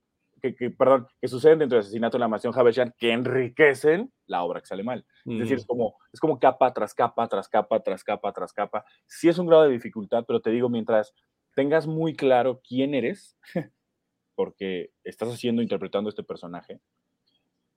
[0.54, 4.60] que, perdón, que suceden dentro del asesinato de la mansión Habersham que enriquecen la obra
[4.60, 5.06] que sale mal.
[5.26, 8.86] Es decir, es como, es como capa tras capa, tras capa, tras capa, tras capa.
[9.08, 11.14] Sí es un grado de dificultad, pero te digo, mientras
[11.56, 13.38] tengas muy claro quién eres,
[14.36, 16.80] porque estás haciendo, interpretando este personaje,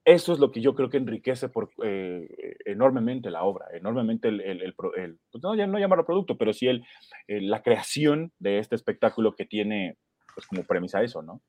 [0.04, 4.40] eso es lo que yo creo que enriquece por, eh, enormemente la obra, enormemente el,
[4.40, 6.82] el, el, pues no, no llamarlo producto, pero sí el,
[7.26, 9.98] la creación de este espectáculo que tiene
[10.34, 11.42] pues como premisa eso, ¿no?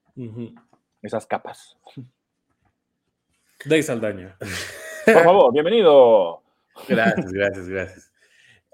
[1.02, 1.78] Esas capas.
[3.66, 4.38] Dave Saldaña.
[5.06, 6.44] Por favor, bienvenido.
[6.88, 8.12] Gracias, gracias, gracias.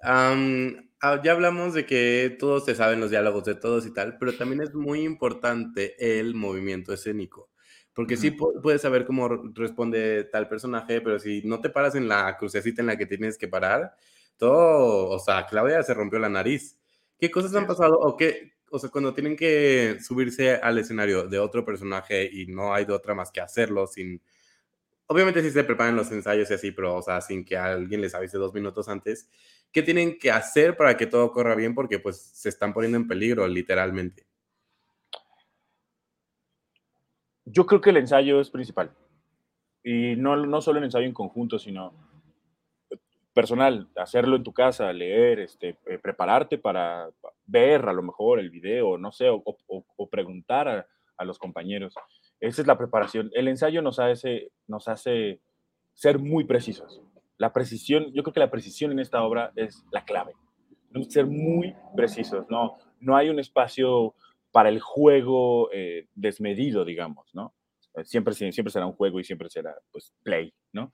[0.04, 4.62] ya hablamos de que todos se saben los diálogos de todos y tal, pero también
[4.62, 7.50] es muy importante el movimiento escénico.
[7.94, 12.36] Porque sí puedes saber cómo responde tal personaje, pero si no te paras en la
[12.38, 13.96] crucecita en la que tienes que parar,
[14.38, 16.78] todo, o sea, Claudia se rompió la nariz.
[17.18, 21.40] ¿Qué cosas han pasado o qué, o sea, cuando tienen que subirse al escenario de
[21.40, 24.22] otro personaje y no hay de otra más que hacerlo sin...
[25.08, 28.16] Obviamente sí se preparan los ensayos y así, pero, o sea, sin que alguien les
[28.16, 29.30] avise dos minutos antes.
[29.72, 31.76] ¿Qué tienen que hacer para que todo corra bien?
[31.76, 34.26] Porque, pues, se están poniendo en peligro, literalmente.
[37.46, 38.92] Yo creo que el ensayo es principal.
[39.84, 41.94] Y no, no solo el ensayo en conjunto, sino
[43.36, 47.12] personal, hacerlo en tu casa, leer, este, eh, prepararte para
[47.46, 51.96] ver a lo mejor el video, no sé, o, preguntar a, los compañeros.
[52.40, 53.32] Esa es la preparación.
[53.34, 55.40] El ensayo nos hace, nos hace
[55.94, 57.02] ser muy precisos.
[57.38, 60.34] La precisión, yo creo que la precisión en esta obra es la clave.
[61.10, 62.78] Ser muy precisos, ¿no?
[63.00, 64.16] No hay un espacio
[64.52, 67.54] para el juego eh, desmedido, digamos, ¿no?
[68.04, 70.94] Siempre, siempre será un juego y siempre será, pues, play, ¿no?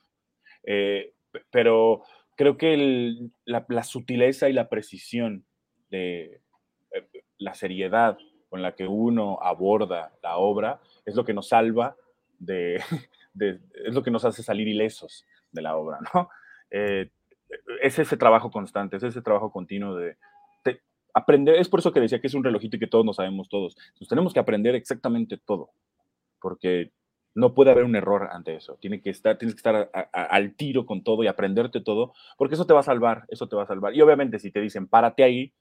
[0.64, 1.14] Eh,
[1.50, 2.04] pero
[2.36, 5.46] creo que la, sutileza y la precisión
[5.92, 6.42] de
[6.92, 8.18] eh, la seriedad
[8.50, 11.96] con la que uno aborda la obra es lo que nos salva
[12.40, 12.82] de,
[13.36, 16.30] es lo que nos hace salir ilesos de la obra, ¿no?
[16.72, 17.12] Eh,
[17.82, 20.18] es ese trabajo constante, es ese trabajo continuo de,
[20.64, 20.82] de,
[21.14, 23.50] aprender, es por eso que decía que es un relojito y que todos nos sabemos
[23.50, 23.76] todos.
[24.08, 25.72] Tenemos que aprender exactamente todo,
[26.40, 26.92] porque
[27.34, 28.78] no puede haber un error ante eso.
[28.82, 32.66] Tiene que estar, tienes que estar al tiro con todo y aprenderte todo, porque eso
[32.66, 33.96] te va a salvar, eso te va a salvar.
[33.96, 35.54] Y obviamente si te dicen, párate ahí,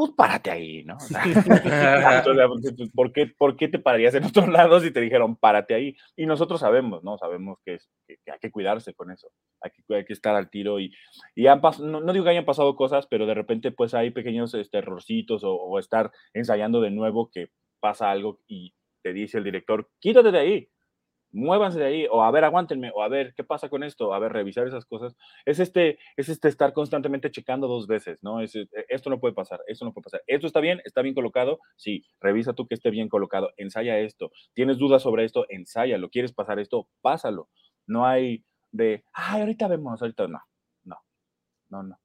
[0.00, 0.96] pues párate ahí, ¿no?
[2.94, 5.94] ¿por, qué, ¿por, qué, te pararías en otros lados si te dijeron, párate ahí?
[6.16, 7.18] Y nosotros sabemos, ¿no?
[7.18, 9.28] Sabemos que, es, que, hay que cuidarse con eso,
[9.60, 10.90] hay que, hay que estar al tiro y,
[11.34, 14.54] y han no, no, digo que hayan pasado cosas, pero de repente pues hay pequeños
[14.54, 19.44] este, errorcitos o, o estar ensayando de nuevo que pasa algo y te dice el
[19.44, 20.68] director, quítate de ahí,
[21.32, 24.12] muévanse de ahí, o a ver, aguántenme, o a ver, ¿qué pasa con esto?
[24.14, 25.16] A ver, revisar esas cosas.
[25.44, 28.40] Es este, es este estar constantemente checando dos veces, ¿no?
[28.40, 30.22] Es, e, esto no puede pasar, esto no puede pasar.
[30.26, 30.80] ¿Esto está bien?
[30.84, 31.60] ¿Está bien colocado?
[31.76, 34.32] Sí, revisa tú que esté bien colocado, ensaya esto.
[34.54, 35.46] ¿Tienes dudas sobre esto?
[35.48, 36.10] Ensáyalo.
[36.10, 36.88] ¿Quieres pasar esto?
[37.00, 37.48] Pásalo.
[37.86, 40.40] No hay de, ay, ahorita vemos, ahorita no,
[40.84, 40.96] no,
[41.68, 41.98] no, no.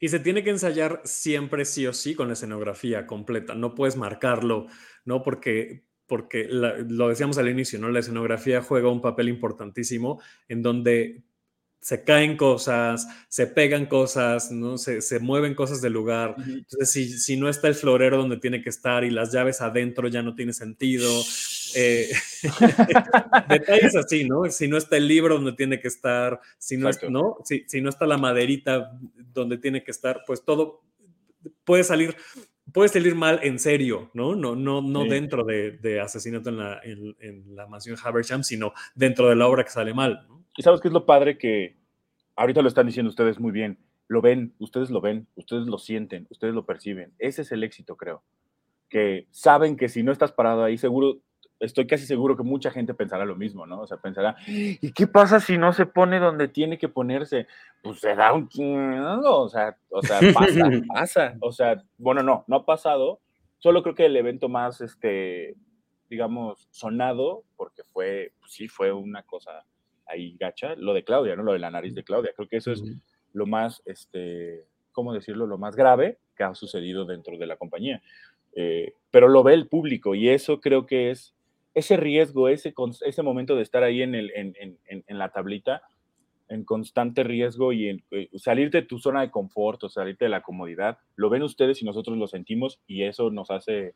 [0.00, 3.96] y se tiene que ensayar siempre sí o sí con la escenografía completa, no puedes
[3.96, 4.66] marcarlo,
[5.04, 5.22] ¿no?
[5.22, 7.90] Porque porque lo decíamos al inicio, ¿no?
[7.90, 11.22] La escenografía juega un papel importantísimo en donde
[11.82, 14.78] se caen cosas, se pegan cosas, ¿no?
[14.78, 16.36] Se, se mueven cosas del lugar.
[16.38, 20.06] Entonces, si, si, no está el florero donde tiene que estar y las llaves adentro
[20.06, 21.10] ya no tiene sentido.
[21.74, 22.08] Eh,
[23.48, 24.48] detalles así, ¿no?
[24.48, 27.38] Si no está el libro donde tiene que estar, si no, ¿no?
[27.44, 28.92] Si, si no está la maderita
[29.34, 30.82] donde tiene que estar, pues todo
[31.64, 32.14] puede salir
[32.70, 34.34] puede salir mal en serio, ¿no?
[34.34, 39.36] No, no, no dentro de, asesinato en la, en, la, mansión Habersham, sino dentro de
[39.36, 40.26] la obra que sale mal.
[40.28, 40.44] ¿no?
[40.56, 41.76] Y sabes qué es lo padre que
[42.36, 43.78] ahorita lo están diciendo ustedes muy bien.
[44.08, 47.14] Lo ven, ustedes lo ven, ustedes lo sienten, ustedes lo perciben.
[47.18, 48.22] Ese es el éxito, creo.
[48.88, 51.22] Que saben que si no estás parado ahí, seguro
[51.62, 53.80] estoy casi seguro que mucha gente pensará lo mismo, ¿no?
[53.80, 57.46] O sea, pensará, ¿y qué pasa si no se pone donde tiene que ponerse?
[57.82, 58.48] Pues se da un
[59.24, 61.36] o sea, o sea, pasa, pasa.
[61.40, 63.20] O sea, bueno, no, no ha pasado.
[63.58, 65.54] Solo creo que el evento más, este,
[66.10, 69.64] digamos, sonado, porque fue, pues sí, fue una cosa
[70.06, 71.44] ahí gacha, lo de Claudia, ¿no?
[71.44, 72.32] Lo de la nariz de Claudia.
[72.34, 72.82] Creo que eso es
[73.32, 75.46] lo más, este, ¿cómo decirlo?
[75.46, 78.02] Lo más grave que ha sucedido dentro de la compañía.
[78.54, 81.34] Eh, pero lo ve el público y eso creo que es
[81.74, 82.74] ese riesgo, ese,
[83.06, 85.82] ese momento de estar ahí en, el, en, en, en la tablita,
[86.52, 90.30] en constante riesgo y en, eh, salir de tu zona de confort o salirte de
[90.30, 93.94] la comodidad, lo ven ustedes y nosotros lo sentimos y eso nos hace,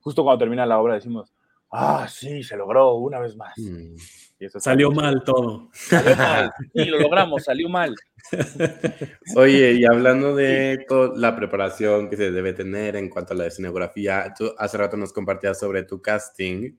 [0.00, 1.32] justo cuando termina la obra decimos,
[1.72, 3.58] ah, sí, se logró una vez más.
[3.58, 3.96] Mm.
[4.38, 5.70] Y eso salió mal todo.
[5.72, 7.94] Salió mal, y lo logramos, salió mal.
[9.36, 10.84] Oye, y hablando de
[11.16, 15.12] la preparación que se debe tener en cuanto a la escenografía, tú hace rato nos
[15.12, 16.76] compartías sobre tu casting.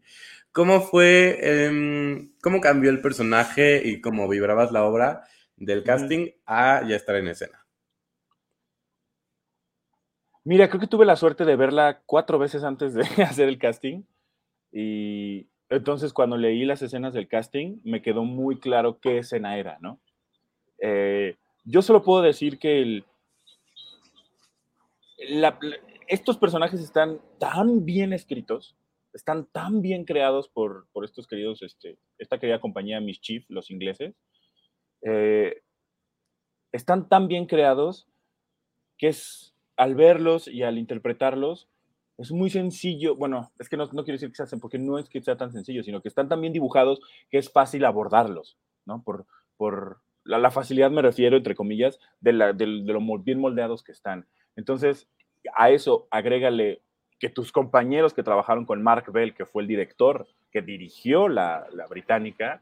[0.58, 5.22] ¿Cómo fue, em, cómo cambió el personaje y cómo vibrabas la obra
[5.56, 7.64] del casting a ya estar en escena?
[10.44, 14.02] Mira, creo que tuve la suerte de verla cuatro veces antes de hacer el casting
[14.72, 19.78] y entonces cuando leí las escenas del casting me quedó muy claro qué escena era,
[19.80, 20.00] ¿no?
[20.80, 23.06] Eh, yo solo puedo decir que el,
[26.08, 28.76] estos personajes están tan bien escritos
[29.14, 34.16] están tan bien creados por, por estos queridos, este, esta querida compañía Mischief, los ingleses,
[35.02, 35.62] eh,
[36.72, 38.08] están tan bien creados
[38.98, 41.70] que es, al verlos y al interpretarlos,
[42.18, 44.98] es muy sencillo, bueno, es que no, no quiero decir que se hacen, porque no
[44.98, 48.58] es que sea tan sencillo, sino que están tan bien dibujados que es fácil abordarlos,
[48.86, 49.04] ¿no?
[49.04, 53.84] Por, por la, facilidad me refiero, entre comillas, de, la, de, de lo bien moldeados
[53.84, 54.28] que están.
[54.56, 55.08] Entonces,
[55.56, 56.82] a eso agrégale
[57.20, 61.68] que tus compañeros que trabajaron con Mark Bell, que fue el director que dirigió la,
[61.90, 62.62] británica,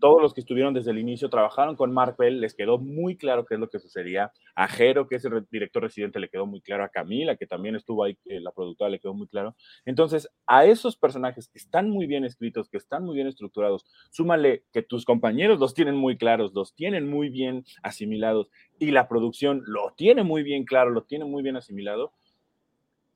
[0.00, 3.44] todos los que estuvieron desde el inicio trabajaron con Mark Bell, les quedó muy claro
[3.44, 4.32] qué es lo que sucedía.
[4.54, 6.84] A Jero, que es el director residente, le quedó muy claro.
[6.84, 9.54] A Camila, que también estuvo ahí, la productora, le quedó muy claro.
[9.84, 14.64] Entonces, a esos personajes que están muy bien escritos, que están muy bien estructurados, súmale
[14.72, 19.62] que tus compañeros los tienen muy claros, los tienen muy bien asimilados y la producción
[19.66, 22.12] lo tiene muy bien claro, lo tiene muy bien asimilado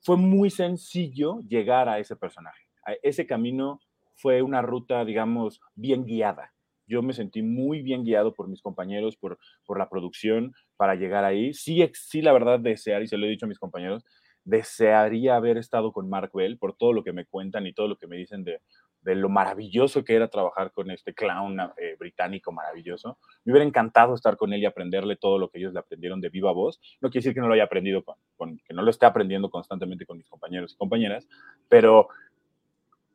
[0.07, 2.63] fue muy sencillo llegar a ese personaje.
[3.03, 3.81] Ese camino
[4.15, 6.53] fue una ruta, digamos, bien guiada.
[6.87, 11.25] Yo me sentí muy bien guiado por mis compañeros, por, por la producción, para llegar
[11.25, 11.53] ahí.
[11.55, 14.05] Sí, sí, la verdad, desear, y se lo he dicho a mis compañeros,
[14.45, 17.97] desearía haber estado con Mark Bell por todo lo que me cuentan y todo lo
[17.97, 18.61] que me dicen de,
[19.07, 23.19] de lo maravilloso que era trabajar con este clown eh, británico maravilloso.
[23.45, 26.29] Me hubiera encantado estar con él y aprenderle todo lo que ellos le aprendieron de
[26.29, 26.81] viva voz.
[27.01, 28.05] No quiere decir que no lo haya aprendido,
[28.37, 31.29] con, que no lo esté aprendiendo constantemente con mis compañeros y compañeras,
[31.69, 32.09] pero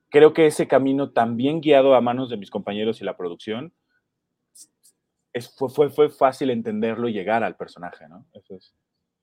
[0.10, 3.74] creo que ese camino también guiado a manos de mis compañeros y la producción,
[5.58, 8.26] fue, fue, fue, fácil entenderlo y llegar al personaje, ¿no?
[8.34, 8.74] Eso es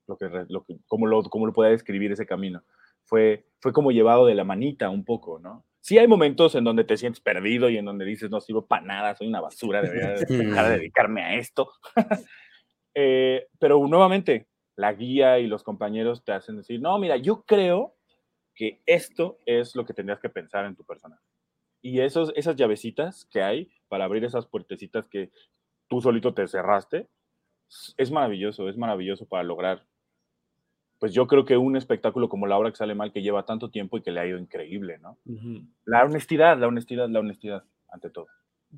[0.05, 2.61] lo que, lo como lo, como lo pueda describir ese camino.
[3.05, 5.65] Fue, fue como llevado de la manita un poco, ¿no?
[5.81, 8.85] Sí hay momentos en donde te sientes perdido y en donde dices, no sirvo para
[8.85, 11.71] nada, soy una basura, debería dejar de dedicarme a esto.
[12.95, 17.95] Eh, pero nuevamente, la guía y los compañeros te hacen decir, no, mira, yo creo
[18.55, 21.21] que esto es lo que tendrías que pensar en tu persona.
[21.81, 25.31] Y esos, esas llavecitas que hay para abrir esas puertecitas que
[25.87, 27.07] tú solito te cerraste,
[27.97, 29.85] es maravilloso, es maravilloso para lograr
[30.99, 33.71] pues yo creo que un espectáculo como la obra que sale mal, que lleva tanto
[33.71, 35.17] tiempo y que le ha ido increíble, ¿no?
[35.85, 38.27] La honestidad, la honestidad, la honestidad, ante todo.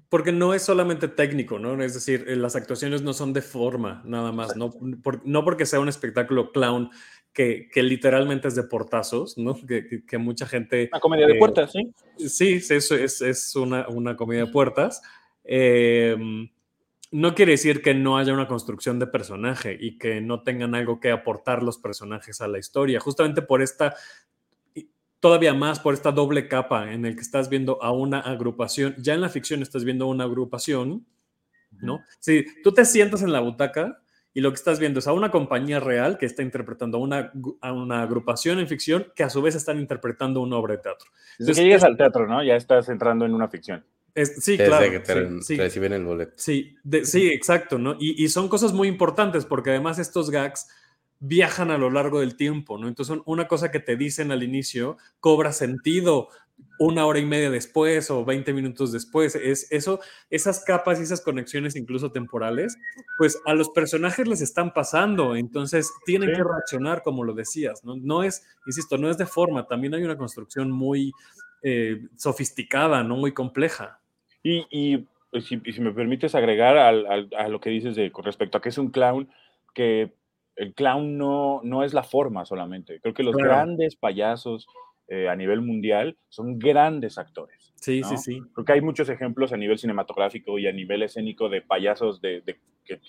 [0.08, 1.82] Porque no es solamente técnico, ¿no?
[1.84, 4.72] Es decir, eh, las actuaciones no son de forma, nada más, no,
[5.26, 6.92] no porque sea un espectáculo clown
[7.34, 9.56] que, que, literalmente es de portazos, ¿no?
[9.56, 10.90] Que, que, mucha gente...
[10.92, 11.92] Una comedia de puertas, ¿sí?
[12.30, 15.02] Sí, eso es, es una, una, comedia de puertas.
[15.44, 16.16] Eh,
[17.12, 21.00] no quiere decir que no haya una construcción de personaje y que no tengan algo
[21.00, 23.02] que aportar los personajes a la historia.
[23.02, 23.96] Justamente por esta,
[25.20, 28.96] todavía más por esta doble capa en el que estás viendo a una agrupación.
[28.98, 31.06] Ya en la ficción estás viendo una agrupación,
[31.82, 32.00] ¿no?
[32.20, 34.02] Si tú te sientas en la butaca
[34.34, 37.34] y lo que estás viendo es a una compañía real que está interpretando a una,
[37.60, 41.12] a una agrupación en ficción que a su vez están interpretando una obra de teatro.
[41.38, 42.42] Desde que llegas al teatro, ¿no?
[42.42, 43.84] Ya estás entrando en una ficción
[44.16, 44.92] sí, claro.
[44.92, 46.34] Que te, sí, reciben el boleto.
[46.36, 47.96] Sí, sí exacto, ¿no?
[48.00, 50.68] Y, y, son cosas muy importantes porque además estos gags
[51.20, 52.88] viajan a lo largo del tiempo, ¿no?
[52.88, 56.30] Entonces, una cosa que te dicen al inicio cobra sentido
[56.80, 59.36] una hora y media después o 20 minutos después.
[59.36, 62.78] Es eso, esas capas y esas conexiones incluso temporales,
[63.18, 67.96] pues a los personajes les están pasando, entonces tienen que reaccionar como lo decías, ¿no?
[67.98, 71.12] No es, insisto, no es de forma, también hay una construcción muy
[71.62, 74.01] eh, sofisticada, no muy compleja.
[74.44, 74.98] Y,
[75.30, 78.78] pues, si, me permites agregar a lo que dices de, con respecto a que es
[78.78, 79.30] un clown,
[79.74, 80.14] que
[80.56, 83.00] el clown no, no es la forma solamente.
[83.00, 84.68] Creo que los grandes payasos
[85.08, 87.74] eh, a nivel mundial son grandes actores.
[87.76, 88.42] Sí, sí, sí.
[88.54, 92.44] Creo que hay muchos ejemplos a nivel cinematográfico y a nivel escénico de payasos de,
[92.86, 93.00] que,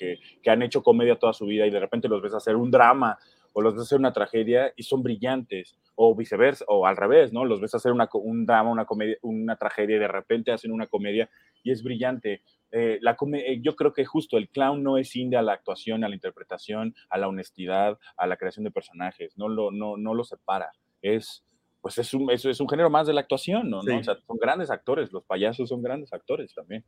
[0.43, 3.19] que, han hecho comedia toda su vida y de repente los ves hacer un drama
[3.53, 7.45] o los ves hacer una tragedia y son brillantes, o viceversa, o al revés, ¿no?
[7.45, 10.87] Los ves hacer una, un drama, una comedia, una tragedia y de repente hacen una
[10.87, 11.29] comedia
[11.63, 12.43] y es brillante.
[12.71, 16.05] Eh, la eh, yo creo que justo el clown no es inde a la actuación,
[16.05, 20.15] a la interpretación, a la honestidad, a la creación de personajes, no lo, no, no
[20.15, 20.73] lo separa.
[21.03, 21.45] Es,
[21.83, 23.81] pues es un, es, es un género más de la actuación, ¿no?
[23.81, 26.85] O sea, son grandes actores, los payasos son grandes actores también.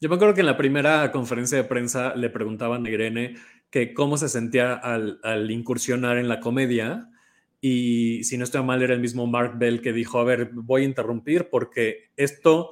[0.00, 3.34] Yo me acuerdo que en la primera conferencia de prensa le preguntaban a Irene
[3.74, 7.10] que cómo se sentía al, incursionar en la comedia.
[7.60, 10.82] Y si no estoy mal, era el mismo Mark Bell que dijo, a ver, voy
[10.82, 12.70] a interrumpir porque esto,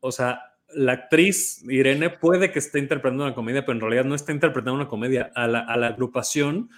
[0.00, 0.40] o sea,
[0.74, 4.74] la actriz Irene puede que esté interpretando una comedia, pero en realidad no está interpretando
[4.74, 5.30] una comedia.
[5.36, 6.68] A la, a la agrupación,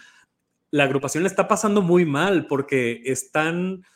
[0.70, 3.86] la agrupación le está pasando muy mal porque están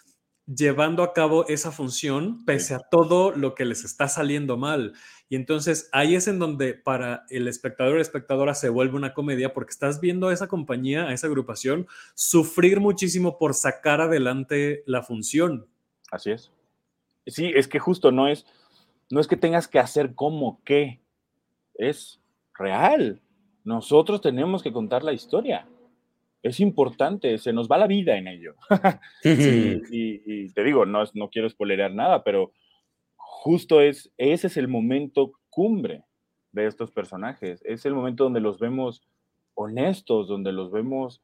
[0.46, 4.94] llevando a cabo esa función pese a todo lo que les está saliendo mal.
[5.28, 9.52] Y entonces ahí es en donde para el espectador o espectadora se vuelve una comedia
[9.52, 15.02] porque estás viendo a esa compañía, a esa agrupación, sufrir muchísimo por sacar adelante la
[15.02, 15.66] función.
[16.10, 16.52] Así es.
[17.26, 18.46] Sí, es que justo no es,
[19.10, 21.00] no es que tengas que hacer como que,
[21.74, 22.20] es
[22.54, 23.20] real.
[23.64, 25.66] Nosotros tenemos que contar la historia
[26.46, 28.54] es importante, se nos va la vida en ello.
[29.24, 32.52] y, te digo, no, no quiero spoilerear nada, pero
[33.46, 36.02] justo es, ese es el momento cumbre
[36.50, 39.06] de estos personajes, es el momento donde los vemos
[39.54, 41.22] honestos, donde los vemos,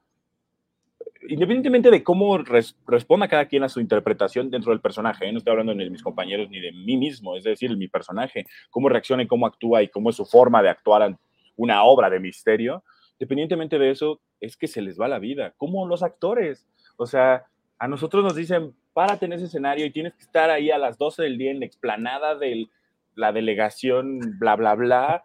[1.28, 5.32] independientemente de cómo responda cada quien a su interpretación dentro del personaje, ¿eh?
[5.32, 8.46] no estoy hablando ni de mis compañeros ni de mí mismo, es decir, mi personaje,
[8.70, 11.18] cómo reacciona y cómo actúa y cómo es su forma de actuar en
[11.56, 15.88] una obra de misterio, independientemente de eso, es que se les va la vida, como
[15.88, 16.68] los actores.
[16.98, 17.46] O sea,
[17.82, 20.98] a nosotros nos dicen, párate en ese escenario y tienes que estar ahí a las
[20.98, 22.68] 12 del día en la explanada de
[23.16, 25.24] la delegación, bla, bla, bla.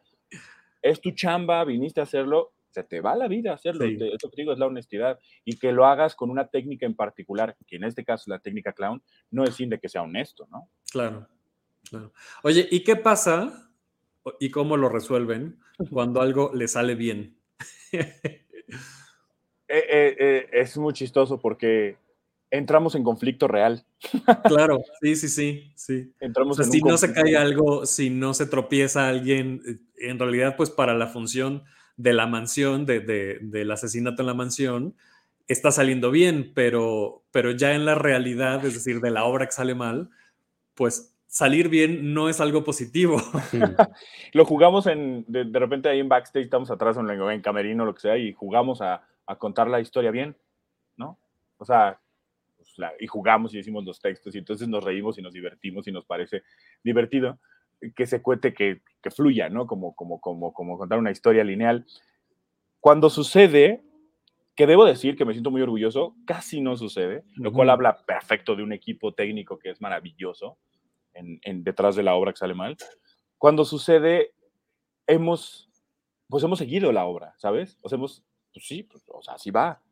[0.82, 3.86] Es tu chamba, viniste a hacerlo, se te va la vida hacerlo.
[3.86, 5.20] Eso que digo es la honestidad.
[5.46, 8.74] Y que lo hagas con una técnica en particular, que en este caso la técnica
[8.74, 10.68] clown, no es sin de que sea honesto, ¿no?
[10.92, 11.28] Claro,
[11.88, 12.12] claro.
[12.42, 13.70] Oye, ¿y qué pasa
[14.40, 15.60] y cómo lo resuelven
[15.92, 17.38] cuando algo le sale bien?
[19.70, 21.98] Eh, eh, eh, es muy chistoso porque
[22.52, 23.86] entramos en conflicto real.
[24.44, 26.14] Claro, sí, sí, sí, sí.
[26.20, 29.62] Entramos si no se cae algo, si no se tropieza alguien,
[29.98, 31.64] en realidad, pues para la función
[31.98, 33.00] de la mansión, de,
[33.42, 34.96] del asesinato en la mansión,
[35.48, 39.52] está saliendo bien, pero, pero ya en la realidad, es decir, de la obra que
[39.52, 40.10] sale mal,
[40.76, 43.18] pues salir bien no es algo positivo.
[44.34, 48.02] lo jugamos en, de, repente ahí en backstage, estamos atrás en, en camerino, lo que
[48.02, 49.04] sea, y jugamos a,
[49.40, 50.38] contar la historia bien,
[50.96, 51.20] ¿no?
[51.58, 52.00] O sea,
[52.78, 55.92] pues, y jugamos y decimos los textos, y entonces nos reímos y nos divertimos y
[55.92, 56.44] nos parece
[56.84, 57.40] divertido
[57.96, 59.68] que se cuente, que, que fluya, ¿no?
[59.68, 61.86] Como, como, como, como contar una historia lineal.
[62.80, 63.84] Cuando sucede,
[64.56, 68.56] que debo decir que me siento muy orgulloso, casi no sucede, lo cual habla perfecto
[68.56, 70.58] de un equipo técnico que es maravilloso
[71.14, 72.78] en, detrás de la obra que sale mal.
[73.38, 74.34] Cuando sucede,
[75.06, 75.70] hemos,
[76.28, 77.78] pues hemos seguido la obra, ¿sabes?
[77.84, 79.84] O sea, hemos, pues sí, pues, o sea, así va.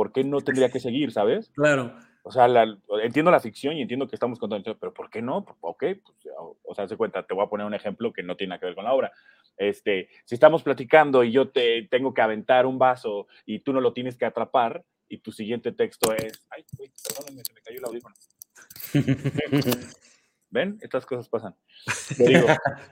[0.00, 1.50] ¿por qué no tendría que seguir, sabes?
[1.50, 1.94] Claro.
[2.22, 5.38] O sea, la- entiendo la ficción y entiendo que estamos contando, pero ¿por qué no?
[5.60, 6.28] Ok, pues,
[6.64, 8.66] o sea, se cuenta, te voy a poner un ejemplo que no tiene nada que
[8.66, 9.12] ver con la obra.
[9.56, 13.80] Este, si estamos platicando y yo te tengo que aventar un vaso y tú no
[13.80, 17.78] lo tienes que atrapar y tu siguiente texto es, ay, uy, perdónenme, se me cayó
[17.78, 18.14] el audífono.
[20.50, 20.78] ¿Ven?
[20.82, 21.54] Estas cosas pasan.
[22.18, 22.46] Digo,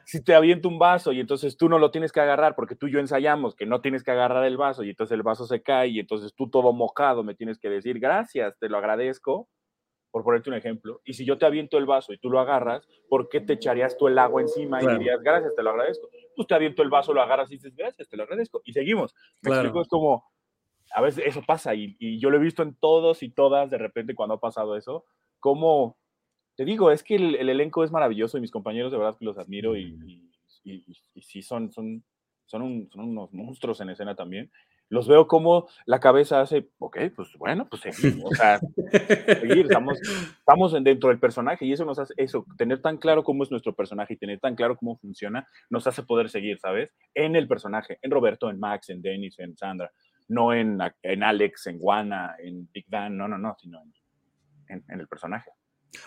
[0.04, 2.86] si te aviento un vaso y entonces tú no lo tienes que agarrar porque tú
[2.86, 5.62] y yo ensayamos que no tienes que agarrar el vaso y entonces el vaso se
[5.62, 9.48] cae y entonces tú todo mojado me tienes que decir gracias, te lo agradezco,
[10.10, 11.00] por ponerte un ejemplo.
[11.04, 13.96] Y si yo te aviento el vaso y tú lo agarras, ¿por qué te echarías
[13.98, 14.94] tú el agua encima Claro.
[14.94, 16.08] y dirías gracias, te lo agradezco?
[16.36, 18.62] Pues te aviento el vaso, lo agarras y dices gracias, te lo agradezco.
[18.64, 19.14] Y seguimos.
[19.42, 19.62] Me Claro.
[19.62, 20.24] explico, es como,
[20.94, 23.78] a veces eso pasa y, y yo lo he visto en todos y todas de
[23.78, 25.04] repente cuando ha pasado eso,
[25.40, 25.98] como,
[26.58, 29.24] te digo, es que el, el elenco es maravilloso y mis compañeros de verdad que
[29.24, 30.30] los admiro y, y,
[30.64, 32.02] y- y- y sí son, son,
[32.46, 34.50] son, un- son unos monstruos en escena también.
[34.90, 38.58] Los veo como la cabeza hace, ok, pues bueno, pues seguimos, o sea,
[39.40, 39.98] seguir, estamos,
[40.40, 43.52] estamos en- dentro del personaje y eso nos hace, eso, tener tan claro cómo es
[43.52, 46.90] nuestro personaje y tener tan claro cómo funciona, nos hace poder seguir, ¿sabes?
[47.14, 49.92] En el personaje, en Roberto, en Max, en Dennis, en Sandra,
[50.26, 53.92] no en, en Alex, en Juana, en Big Dan, no, no, no, sino en,
[54.76, 55.50] en- en el personaje.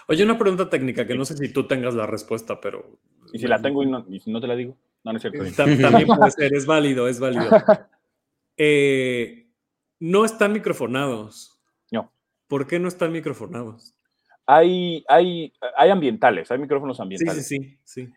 [0.08, 2.98] Oye, una pregunta técnica que no sé si tú tengas la respuesta, pero.
[3.34, 5.44] Y si la tengo y no, y no te la digo, no, no es cierto.
[5.44, 7.50] Tam- También puede ser, es válido, es válido.
[8.58, 9.48] Eh,
[10.00, 11.60] no están microfonados.
[11.92, 12.12] No.
[12.48, 13.96] ¿Por qué no están microfonados?
[14.46, 17.48] Hay, hay, hay ambientales, hay micrófonos Sí, ambientales.
[17.48, 18.10] sí, sí, sí.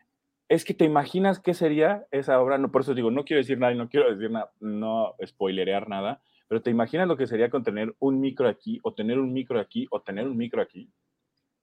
[0.49, 3.59] Es que te imaginas qué sería esa obra, no, por eso digo, no quiero decir
[3.59, 7.49] nada y no quiero decir nada, no spoilerear nada, pero te imaginas lo que sería
[7.49, 10.91] con tener un micro aquí, o tener un micro aquí, o tener un micro aquí.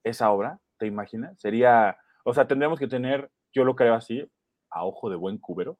[0.03, 1.39] Esa obra, ¿te imaginas?
[1.39, 4.25] Sería, o sea, tendríamos que tener, yo lo creo así,
[4.69, 5.77] a ojo de buen cubero,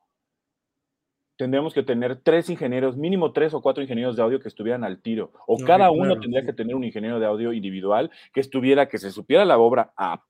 [1.37, 5.01] tendríamos que tener tres ingenieros, mínimo tres o cuatro ingenieros de audio que estuvieran al
[5.01, 6.45] tiro, o cada uno claro, tendría sí.
[6.45, 10.23] que tener un ingeniero de audio individual que estuviera, que se supiera la obra a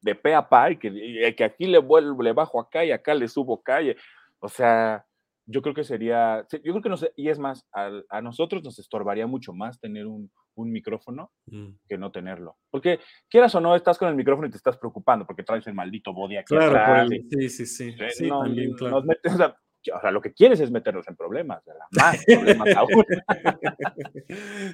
[0.00, 2.92] de pe a pa y que, y que aquí le vuelvo, le bajo acá y
[2.92, 3.96] acá le subo y-
[4.40, 5.04] o sea,
[5.46, 8.62] yo creo que sería, yo creo que no sé, y es más, al- a, nosotros
[8.62, 11.68] nos estorbaría mucho más tener un, un micrófono Mm.
[11.88, 12.56] que no tenerlo.
[12.70, 12.98] Porque
[13.30, 16.12] quieras o no, estás con el micrófono y te estás preocupando porque traes el maldito
[16.12, 17.10] body aquí Claro, atrás.
[17.10, 17.94] el- sí, sí, sí.
[18.14, 19.02] Sí, no, también, nos claro.
[19.02, 19.56] mete- o, sea,
[19.94, 21.84] o sea, lo que quieres es meternos en problemas, ¿verdad?
[21.92, 23.04] más problemas aún.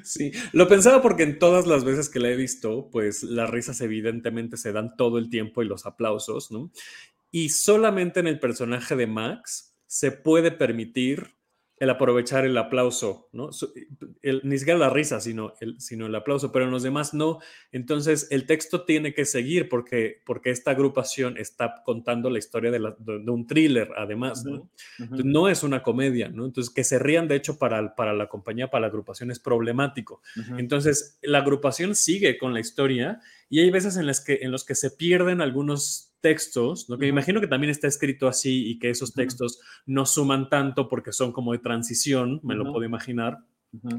[0.05, 3.81] Sí, lo pensaba porque en todas las veces que la he visto, pues las risas
[3.81, 6.71] evidentemente se dan todo el tiempo y los aplausos, ¿no?
[7.31, 11.35] Y solamente en el personaje de Max se puede permitir
[11.83, 13.51] el aprovechar el aplauso, ¿no?
[13.53, 13.73] Su-
[14.23, 17.41] el- ni siquiera la risa, sino el, sino el aplauso, pero en los demás no.
[17.73, 22.79] Entonces el texto tiene que seguir porque, porque esta agrupación está contando la historia de,
[22.79, 24.53] la- de- de un thriller, además, ¿no?
[24.53, 24.69] Ujú.
[25.01, 26.45] Entonces, no es una comedia, ¿no?
[26.47, 30.23] Entonces, que se rían, de hecho, para, para la compañía, para la agrupación es problemático.
[30.59, 33.19] Entonces, la agrupación sigue con la historia
[33.51, 36.97] y hay veces en las que, en los que se pierden algunos textos, ¿no?
[36.97, 40.89] que me imagino que también está escrito así y que esos textos no suman tanto
[40.89, 43.39] porque son como de transición, me lo puedo imaginar,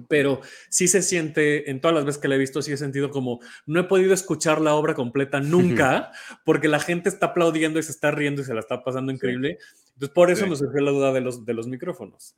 [0.07, 3.09] pero sí se siente, en todas las veces que la he visto, sí he sentido
[3.09, 6.11] como, no he podido escuchar la obra completa nunca,
[6.45, 9.57] porque la gente está aplaudiendo y se está riendo y se la está pasando increíble.
[9.93, 10.49] Entonces, por eso Sí.
[10.49, 12.35] me surgió la duda de los, de los micrófonos.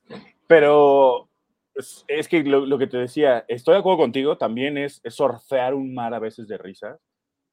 [0.48, 1.30] Pero
[1.76, 5.14] es, es que lo, lo que te decía, estoy de acuerdo contigo, también es, es
[5.16, 7.00] surfear un mar a veces de risas.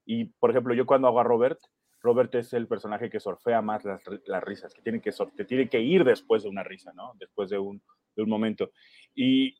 [0.06, 1.58] Y, por ejemplo, yo cuando hago a Robert,
[2.02, 5.32] Robert es el personaje que surfea más las, ri- las risas, que tiene que, sor-
[5.34, 7.12] que tiene que ir después de una risa, ¿no?
[7.18, 7.82] Después de un,
[8.16, 8.70] de un momento.
[9.14, 9.56] Y,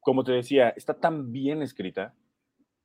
[0.00, 2.14] como te decía, está tan bien escrita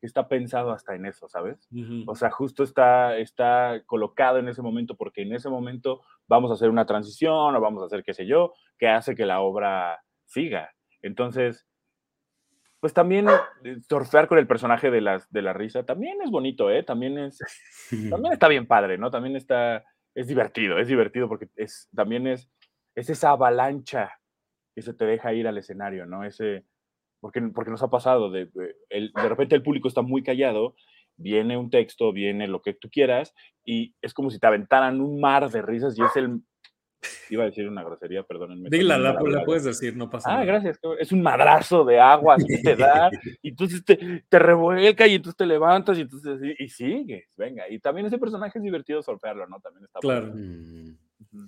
[0.02, 1.68] que está pensado hasta en eso, ¿sabes?
[2.08, 6.56] O sea, justo está, está colocado en ese momento porque en ese momento vamos a
[6.56, 10.04] hacer una transición o vamos a hacer qué sé yo, que hace que la obra
[10.26, 10.74] siga.
[11.02, 11.66] Entonces,
[12.84, 13.28] pues también
[13.64, 16.84] eh, surfear con el personaje de, las, de la risa también es bonito, ¿eh?
[16.84, 17.40] También, es,
[18.10, 19.10] también está bien padre, ¿no?
[19.10, 22.52] También está, es divertido, es divertido porque es, también es,
[22.94, 24.12] es esa avalancha
[24.76, 26.26] que se te deja ir al escenario, ¿no?
[26.26, 26.66] Ese,
[27.22, 30.76] porque, porque nos ha pasado, de, de- el- de repente el público está muy callado,
[31.16, 35.22] viene un texto, viene lo que tú quieras, y es como si te aventaran un
[35.22, 36.42] mar de risas y es el...
[37.30, 38.70] Iba a decir una grosería, perdónenme.
[38.70, 40.46] Dila, la, la puedes decir, no pasa Ah, nada.
[40.46, 40.78] gracias.
[40.80, 41.00] cabrón.
[41.02, 43.10] Es un madrazo de agua que te da,
[43.42, 47.68] y entonces te, te revuelca y entonces te levantas y entonces así, y sigues, venga.
[47.70, 49.60] Y también ese personaje es divertido surfearlo, ¿no?
[49.60, 50.28] También está Claro.
[50.32, 50.96] bueno.
[51.32, 51.48] Mm.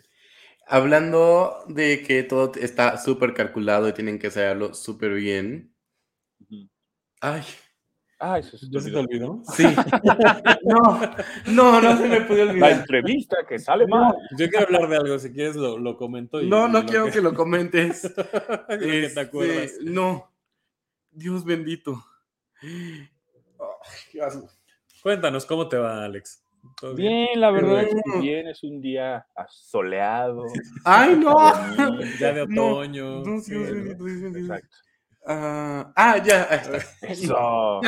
[0.67, 5.71] Hablando de que todo está súper calculado y tienen que hacerlo súper bien.
[7.21, 7.43] Ay,
[8.17, 9.41] Ah, eso se te ¿Ya se te olvidó.
[9.55, 9.63] sí.
[10.63, 11.01] No,
[11.47, 12.71] no, no se me pudo La olvidar.
[12.71, 14.15] entrevista que sale mal.
[14.37, 16.41] Yo quiero hablar de algo, si quieres lo, lo comento.
[16.41, 18.01] y- No, y no lo quiero que lo comentes.
[18.69, 19.73] que te Este, acuerdas.
[19.83, 20.31] No.
[21.11, 22.03] Dios bendito.
[25.03, 26.41] Cuéntanos, ¿cómo te va, Alex?
[26.95, 27.39] Bien?
[27.39, 30.45] la verdad es que bien, es un día soleado.
[30.83, 31.35] ¡Ay, no!
[32.19, 33.23] Ya de otoño.
[33.23, 34.77] Exacto.
[35.25, 36.43] Ah, ah ya.
[37.01, 37.81] Eso.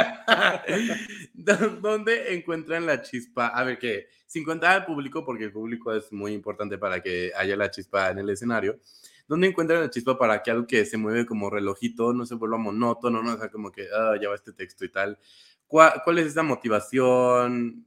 [1.34, 3.48] ¿Dónde encuentran la chispa?
[3.48, 7.32] A ver, que sin contar al público, porque el público es muy importante para que
[7.36, 8.80] haya la chispa en el escenario.
[9.28, 12.58] ¿Dónde encuentran la chispa para que algo que se mueve como relojito no se vuelva
[12.58, 13.34] monótono, no?
[13.34, 15.20] O sea, como que, ah, ya va este texto y tal.
[15.68, 17.86] ¿Cuál, ¿Cuál, es esa motivación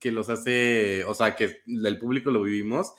[0.00, 2.92] que los hace, o sea, que el público lo vivimos,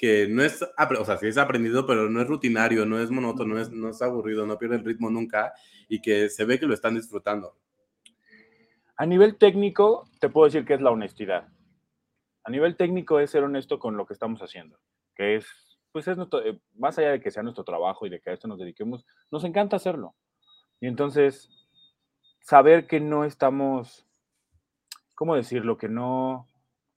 [0.00, 3.56] que no es, o sea, sí es aprendido, pero no es rutinario, no es monótono,
[3.56, 5.52] no es, no es aburrido, no pierde el ritmo nunca
[5.90, 7.54] y que se ve que lo están disfrutando?
[8.96, 11.48] A nivel técnico, te puedo decir que es la honestidad.
[12.44, 14.80] A nivel técnico es ser honesto con lo que estamos haciendo,
[15.14, 15.46] que es
[15.92, 18.32] pues es nuestro, eh, más allá de que sea nuestro trabajo y de que a
[18.32, 20.14] esto nos dediquemos, nos encanta hacerlo.
[20.80, 21.50] Y entonces,
[22.40, 24.06] saber que no estamos,
[25.14, 25.76] ¿cómo decirlo?
[25.76, 26.46] Que no,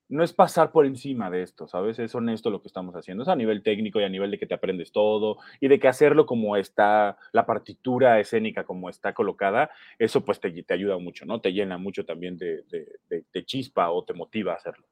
[0.09, 1.97] no es pasar por encima de esto, ¿sabes?
[1.97, 3.23] Es honesto lo que estamos haciendo.
[3.23, 5.87] Es a nivel técnico y a nivel de que te aprendes todo y de que
[5.87, 11.25] hacerlo como está, la partitura escénica como está colocada, eso pues te, te ayuda mucho,
[11.25, 11.41] ¿no?
[11.41, 14.85] Te llena mucho también de, de, chispa o te motiva a hacerlo.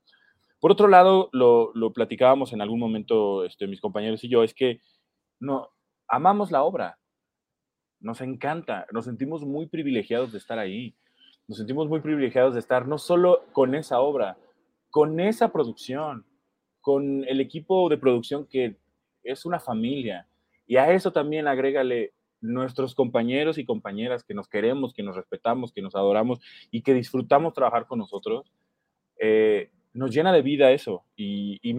[0.60, 4.82] Por otro lado, lo, platicábamos en algún momento este, mis compañeros y yo, es que
[5.40, 5.70] no,
[6.08, 7.00] amamos la obra,
[8.00, 10.96] nos encanta, nos sentimos muy privilegiados de estar ahí,
[11.48, 14.38] nos sentimos muy privilegiados de estar no solo con esa obra,
[14.92, 16.26] con esa producción,
[16.82, 18.78] con el equipo de producción que
[19.24, 20.28] es una familia.
[20.68, 25.72] Y a eso también agrégale nuestros compañeros y compañeras que nos queremos, que nos respetamos,
[25.72, 26.40] que nos adoramos
[26.72, 28.52] y que disfrutamos trabajar con nosotros.
[29.20, 31.76] Eh, nos llena de vida eso y, y,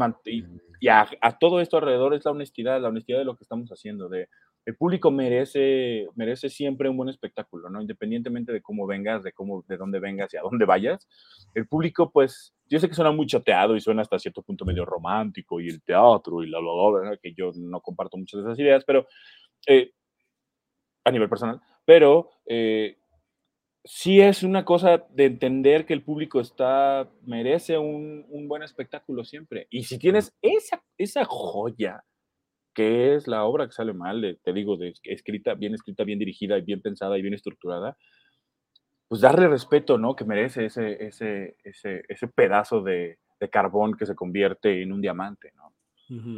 [0.80, 1.06] y a,
[1.40, 4.08] todo esto alrededor es la honestidad, la honestidad de lo que estamos haciendo.
[4.08, 4.28] De,
[4.64, 7.80] el público merece, merece siempre un buen espectáculo, ¿no?
[7.80, 11.08] Independientemente de cómo vengas, de cómo, de dónde vengas y a dónde vayas.
[11.54, 14.84] El público, pues, yo sé que suena muy choteado y suena hasta cierto punto medio
[14.84, 18.84] romántico y el teatro y la, la, que yo no comparto muchas de esas ideas,
[18.84, 19.06] pero
[19.66, 19.92] eh,
[21.04, 22.96] a nivel personal, pero eh,
[23.84, 29.66] sí es una cosa de entender que el público está, merece un, buen espectáculo siempre.
[29.70, 32.04] Y si tienes esa, esa joya,
[32.74, 36.58] que es la obra que sale mal, te digo, de, escrita, bien escrita, bien dirigida
[36.58, 37.96] y bien pensada y bien estructurada,
[39.08, 40.16] pues darle respeto, ¿no?
[40.16, 45.02] Que merece ese, ese, ese, ese pedazo de, de, carbón que se convierte en un
[45.02, 45.72] diamante, ¿no?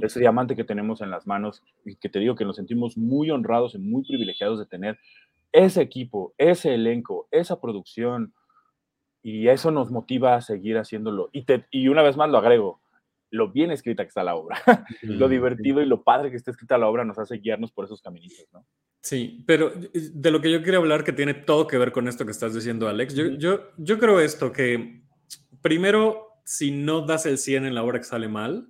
[0.02, 3.32] Ese diamante que tenemos en las manos y que te digo que nos sentimos muy
[3.32, 4.98] honrados y muy privilegiados de tener
[5.50, 8.34] ese equipo, ese elenco, esa producción,
[9.24, 11.30] y eso nos motiva a seguir haciéndolo.
[11.32, 12.80] Y, y una vez más lo agrego,
[13.34, 14.56] lo bien escrita que está la obra,
[15.02, 18.00] lo divertido y lo padre que está escrita la obra nos hace guiarnos por esos
[18.00, 18.64] caminitos, ¿no?
[19.00, 22.06] Sí, pero eh, de lo que yo quiero hablar que tiene todo que ver con
[22.06, 25.02] esto que estás diciendo, Alex, yo, yo, yo creo esto, que
[25.60, 28.68] primero, si no das el 100 en la obra que sale mal,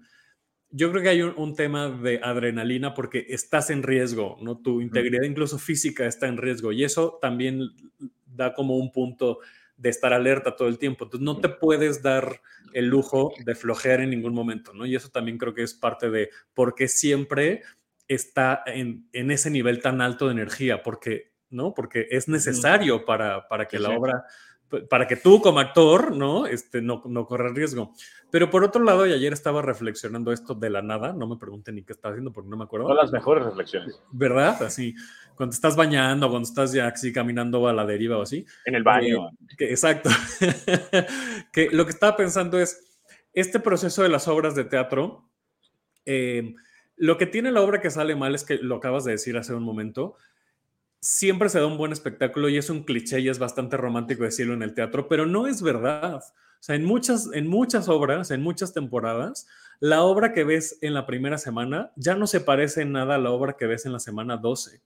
[0.71, 4.59] yo creo que hay un, tema de adrenalina porque estás en riesgo, ¿no?
[4.59, 7.69] Tu integridad incluso física está en riesgo y eso también
[8.27, 9.39] da como un punto
[9.77, 11.05] de estar alerta todo el tiempo.
[11.05, 12.41] Entonces no te puedes dar
[12.72, 14.87] el lujo de flojear en ningún momento, ¿no?
[14.87, 17.62] Y eso también creo que es parte de por qué siempre
[18.09, 21.75] está en, ese nivel tan alto de energía, porque, ¿no?
[21.75, 24.25] Porque es necesario para, para que la obra
[24.89, 26.47] para que tú como actor, ¿no?
[26.47, 27.93] Este, no, no corras riesgo.
[28.31, 31.77] Pero por otro lado, y ayer estaba reflexionando esto de la nada, no me pregunten
[31.77, 32.89] ni qué estaba haciendo porque no me acuerdo.
[32.89, 34.03] Son las mejores reflexiones.
[34.11, 34.62] ¿Verdad?
[34.62, 34.95] Así,
[35.37, 38.45] cuando estás bañando, cuando estás ya así caminando a la deriva o así.
[38.65, 39.29] En el baño.
[39.59, 40.11] Eh, exacto.
[41.53, 42.91] que lo que estaba pensando es,
[43.33, 45.29] este proceso de las obras de teatro,
[46.07, 46.55] eh,
[46.97, 49.55] lo que tiene la obra que sale mal es que lo acabas de decir hace
[49.55, 50.17] un momento,
[51.05, 54.55] siempre se da un buen espectáculo y es un cliché y es bastante romántico decirlo
[54.55, 56.14] en el teatro, pero no es verdad.
[56.14, 56.22] O
[56.61, 59.46] sea, en muchas, en muchas obras, en muchas temporadas,
[59.80, 63.18] la obra que ves en la primera semana ya no se parece en nada a
[63.18, 64.80] la obra que ves en la semana 12,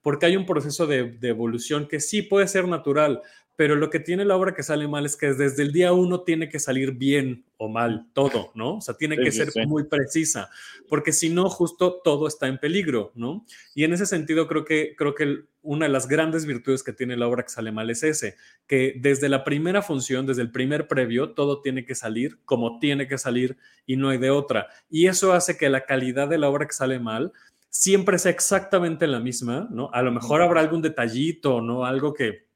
[0.00, 3.20] porque hay un proceso de, de, evolución que sí puede ser natural,
[3.60, 6.22] pero lo que tiene la obra que sale mal es que desde el día uno
[6.22, 8.76] tiene que salir bien o mal todo, ¿no?
[8.76, 10.48] O sea, tiene que ser muy precisa,
[10.88, 13.44] porque si no, justo todo está en peligro, ¿no?
[13.74, 17.18] Y en ese sentido creo que, creo que una de las grandes virtudes que tiene
[17.18, 18.36] la obra que sale mal es ese,
[18.66, 23.08] que desde la primera función, desde el primer previo, todo tiene que salir como tiene
[23.08, 24.68] que salir y no hay de otra.
[24.88, 27.34] Y eso hace que la calidad de la obra que sale mal
[27.68, 29.90] siempre sea exactamente la misma, ¿no?
[29.92, 31.84] A lo mejor habrá algún detallito, ¿no?
[31.84, 32.48] Algo que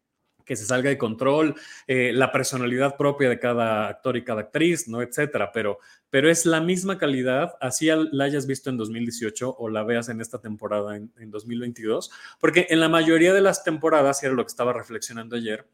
[0.45, 1.55] que se salga de control,
[1.87, 5.03] eh, la personalidad propia de cada actor y cada actriz, ¿no?
[5.03, 5.51] Etcétera.
[5.53, 5.79] Pero,
[6.11, 10.21] pero es la misma calidad, así la hayas visto en 2018 o la veas en
[10.21, 14.51] esta temporada en, 2022, porque en la mayoría de las temporadas, y era lo que
[14.51, 15.67] estaba reflexionando ayer,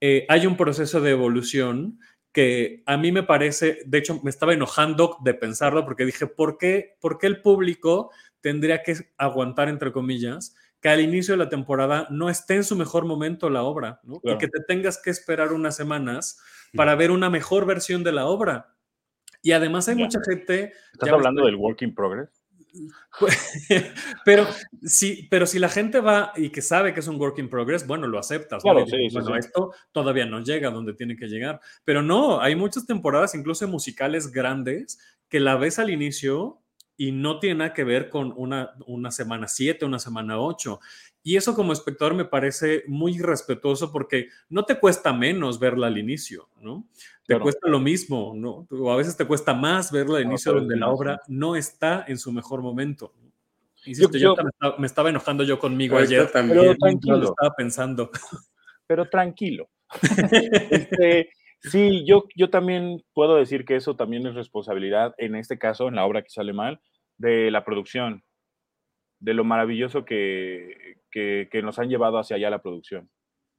[0.00, 1.98] eh, hay un proceso de evolución
[2.32, 6.56] que a mí me parece, de hecho me estaba enojando de pensarlo porque dije, ¿por
[6.56, 8.10] qué, ¿por qué el público
[8.40, 12.74] tendría que aguantar, entre comillas, que al inicio de la temporada no esté en su
[12.74, 14.20] mejor momento la obra, ¿no?
[14.24, 16.40] Y que te tengas que esperar unas semanas
[16.74, 18.74] para ver una mejor versión de la obra.
[19.42, 20.72] Y además hay mucha gente...
[20.92, 22.42] ¿Estás hablando del work in progress?
[24.24, 24.46] pero,
[24.82, 27.86] sí, pero si la gente va y que sabe que es un work in progress,
[27.86, 28.62] bueno, lo aceptas.
[28.64, 31.60] bueno, esto todavía no llega donde tiene que llegar.
[31.84, 36.61] Pero no, hay muchas temporadas, incluso musicales grandes, que la ves al inicio
[36.96, 40.80] y no tiene nada que ver con una, una semana 7, una semana 8.
[41.24, 45.98] Y eso como espectador me parece muy respetuoso porque no te cuesta menos verla al
[45.98, 46.86] inicio, ¿no?
[47.24, 48.66] Te cuesta lo mismo, ¿no?
[48.70, 52.18] O a veces te cuesta más verla al inicio donde la obra no está en
[52.18, 52.32] su
[53.84, 54.36] yo, yo,
[54.78, 56.60] me, estaba, enojando yo conmigo ayer también.
[56.60, 57.16] Pero tranquilo.
[57.16, 58.10] Lo estaba pensando.
[58.86, 59.70] Pero tranquilo.
[60.70, 61.30] este,
[61.62, 65.96] sí, yo, yo también puedo decir que eso también es responsabilidad, en este caso, en
[65.96, 66.80] la obra que sale mal,
[67.18, 68.24] de la producción,
[69.20, 73.08] de lo maravilloso que, que, nos han llevado hacia allá la producción.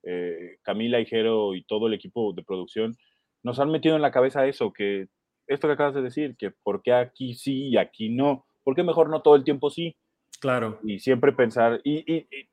[0.04, 2.98] Eh, Camila Jero y todo el equipo de producción
[3.42, 5.08] nos han metido en la cabeza eso, que
[5.48, 8.84] esto que acabas de decir, que por qué aquí sí y aquí no, por qué
[8.84, 9.96] mejor no todo el tiempo sí.
[10.40, 10.80] Claro.
[10.84, 12.50] Y siempre pensar, y, y, y,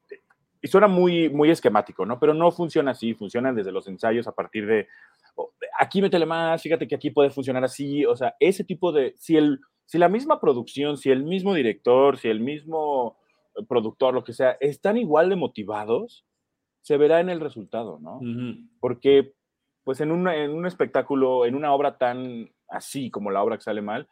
[0.68, 2.18] suena muy, muy esquemático, ¿no?
[2.18, 4.88] Pero no funciona así, funcionan desde los ensayos a partir de,
[5.36, 9.14] oh, aquí métele más, fíjate que aquí puede funcionar así, o sea, ese tipo de,
[9.16, 13.16] si el si la misma producción, si el mismo director, si el mismo
[13.56, 16.24] eh, productor, lo que sea, están igual de motivados,
[16.80, 18.20] se verá en el resultado, ¿no?
[18.78, 19.34] Porque,
[19.82, 23.64] pues en un, en un espectáculo, en una obra tan así como la obra que
[23.64, 24.06] sale mal,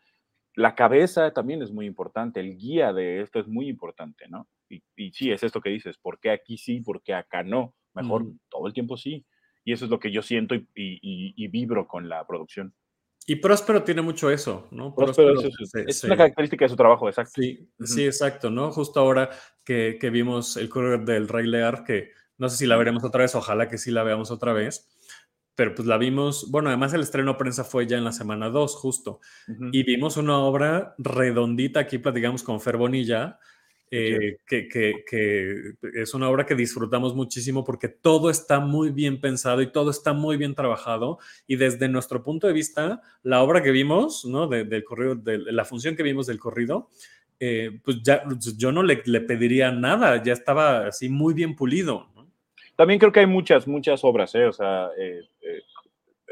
[0.59, 4.49] la cabeza también es muy importante, el guía de esto es muy importante, ¿no?
[4.69, 7.75] Y, y sí, es esto que dices, ¿por qué aquí sí, por qué acá no?
[7.95, 9.25] Mejor todo el tiempo sí.
[9.65, 12.75] Y eso es lo que yo siento y, y vibro con la producción.
[13.31, 14.95] Y Próspero tiene mucho eso, ¿no?
[14.95, 15.35] Próspero,
[15.87, 17.43] es, una característica de su trabajo, exacto.
[17.43, 18.73] Sí, sí, exacto, ¿no?
[18.73, 19.29] Justo ahora
[19.65, 23.23] que, que vimos el correo del Rey Lear, que no sé si la veremos otra
[23.23, 24.98] vez, ojalá que sí la veamos otra vez,
[25.59, 28.77] pero pues la vimos, bueno, además el estreno prensa fue ya en la semana 2,
[28.77, 29.19] justo,
[29.73, 33.41] y vimos una obra redondita, aquí platicamos con Fer Bonilla,
[33.91, 39.73] eh, que, es una obra que disfrutamos muchísimo porque todo está muy bien pensado y
[39.73, 41.19] todo está muy bien trabajado.
[41.49, 44.47] Y desde nuestro punto de vista, la obra que vimos, ¿no?
[44.47, 46.89] del corrido, de, la función que vimos del corrido,
[47.41, 48.23] eh, pues ya
[48.57, 52.07] yo no le, pediría nada, ya estaba así muy bien pulido.
[52.79, 54.47] También creo que hay muchas, muchas obras, ¿eh?
[54.47, 54.89] O sea,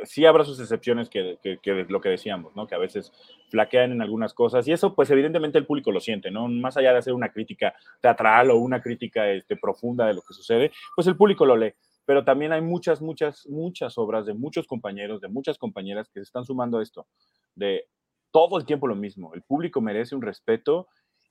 [0.05, 2.69] sí habrá sus excepciones que, que, lo que decíamos, ¿no?
[2.69, 3.13] Que a veces
[3.49, 6.47] flaquean en algunas cosas y eso, pues evidentemente el público lo siente, ¿no?
[6.47, 10.35] Más allá de hacer una crítica teatral o una crítica este, profunda de lo que
[10.35, 11.75] sucede, pues el público lo lee.
[12.05, 16.25] Pero también hay muchas, muchas, muchas obras de muchos compañeros, de muchas compañeras que se
[16.27, 17.09] están sumando a esto,
[17.57, 17.89] de
[18.31, 19.35] todo el tiempo lo mismo.
[19.35, 20.87] El público merece un respeto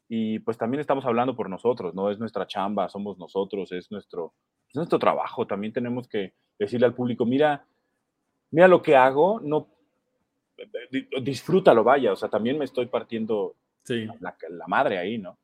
[0.09, 2.11] y pues también estamos hablando por nosotros, ¿no?
[2.11, 4.33] Es nuestra chamba, somos nosotros, es nuestro,
[4.75, 5.47] es nuestro trabajo.
[5.47, 7.65] También tenemos que decirle al público, mira,
[8.51, 9.69] mira lo que hago, no
[11.21, 13.55] disfrútalo, vaya, o sea, también me estoy partiendo
[13.87, 15.37] la, madre ahí, ¿no?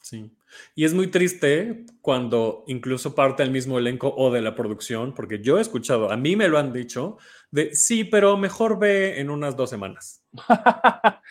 [0.00, 0.32] Sí.
[0.74, 5.40] Y es muy triste cuando incluso parte del mismo elenco o de la producción, porque
[5.40, 7.18] yo he escuchado, a mí me lo han dicho,
[7.50, 10.24] de sí, pero mejor ve en unas dos semanas.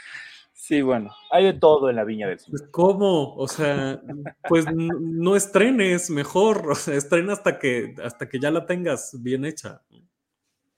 [0.62, 2.58] sí, bueno, hay de todo en la viña del cine.
[2.58, 3.36] Pues, ¿Cómo?
[3.36, 4.00] O sea,
[4.48, 9.44] pues no estrenes, mejor, o sea, estrena hasta que, hasta que ya la tengas bien
[9.44, 9.82] hecha.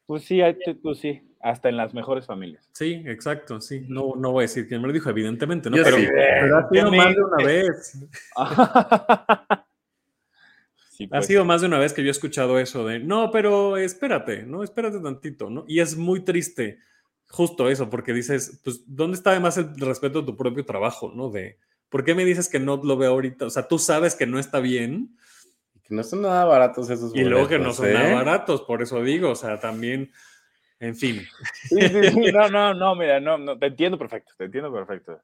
[0.06, 0.42] Pues sí,
[0.82, 2.70] pues sí, hasta en las mejores familias.
[2.72, 3.86] Sí, exacto, sí.
[3.90, 5.78] No, no voy a decir quién me lo dijo, evidentemente, ¿no?
[5.84, 8.08] pero, ha sido más de una vez.
[8.36, 9.68] ha
[11.10, 11.26] pues.
[11.26, 14.64] sido más de una vez que yo he escuchado eso de, no, pero espérate, ¿no?
[14.64, 15.66] Espérate tantito, ¿no?
[15.68, 16.80] Y es muy triste
[17.34, 21.32] justo eso, porque dices, pues, ¿dónde está además el respeto a tu propio trabajo, ¿no?
[21.32, 21.58] De,
[21.90, 23.48] ¿por qué me dices que no lo veo ahorita?
[23.48, 25.18] O sea, tú sabes que no está bien,
[25.84, 28.14] que no son nada baratos esos Y luego que no son nada ¿eh?
[28.14, 30.12] baratos, por eso digo, o sea, también,
[30.80, 31.24] en fin.
[31.70, 35.20] Sí, sí, sí, no, no, no, mira, no, no, te entiendo perfecto, te entiendo perfecto.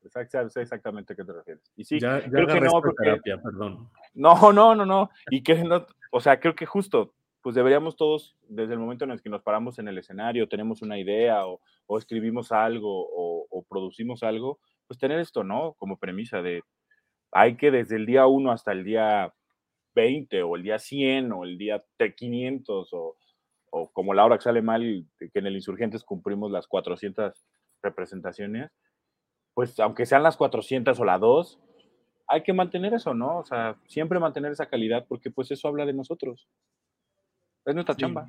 [0.50, 1.72] sé exactamente a qué te refieres.
[1.78, 3.88] Y sí, ya, creo que no, terapia, perdón.
[4.16, 5.12] No, no, no, no.
[5.30, 9.12] Y que no, o sea, creo que justo, pues deberíamos todos, desde el momento en
[9.12, 13.48] el que nos paramos en el escenario, tenemos una idea o, o escribimos algo o,
[13.50, 15.74] o producimos algo, pues tener esto, ¿no?
[15.74, 16.64] Como premisa de,
[17.32, 19.34] hay que desde el día uno hasta el día
[19.96, 21.84] 20 o el día 100 o el día
[22.16, 23.18] 500 o,
[23.72, 27.46] o como la hora que sale mal, que en el Insurgentes cumplimos las 400
[27.82, 28.72] representaciones,
[29.54, 31.60] pues aunque sean las 400 o la 2,
[32.28, 33.40] hay que mantener eso, ¿no?
[33.40, 36.48] O sea, siempre mantener esa calidad porque pues eso habla de nosotros.
[37.70, 38.28] Es nuestra chamba.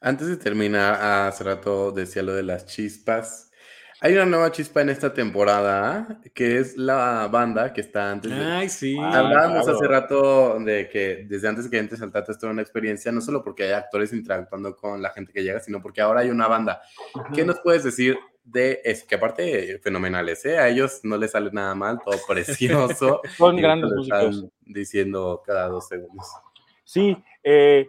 [0.00, 3.50] Antes de terminar, hace rato decía lo de las chispas.
[4.00, 8.40] Hay una nueva chispa en esta temporada, que es la banda que está antes de...
[8.40, 8.96] Ay, sí.
[8.96, 12.62] Hablábamos hace rato de que desde antes de que entres al teatro esto era una
[12.62, 16.20] experiencia, no solo porque hay actores interactuando con la gente que llega, sino porque ahora
[16.20, 16.80] hay una banda.
[17.34, 19.06] ¿Qué nos puedes decir de eso?
[19.08, 20.56] Que aparte, fenomenales, ¿eh?
[20.56, 23.22] A ellos no les sale nada mal, todo precioso.
[23.36, 24.46] Son grandes músicos.
[24.60, 26.28] Diciendo cada dos segundos.
[26.84, 27.88] Sí, eh,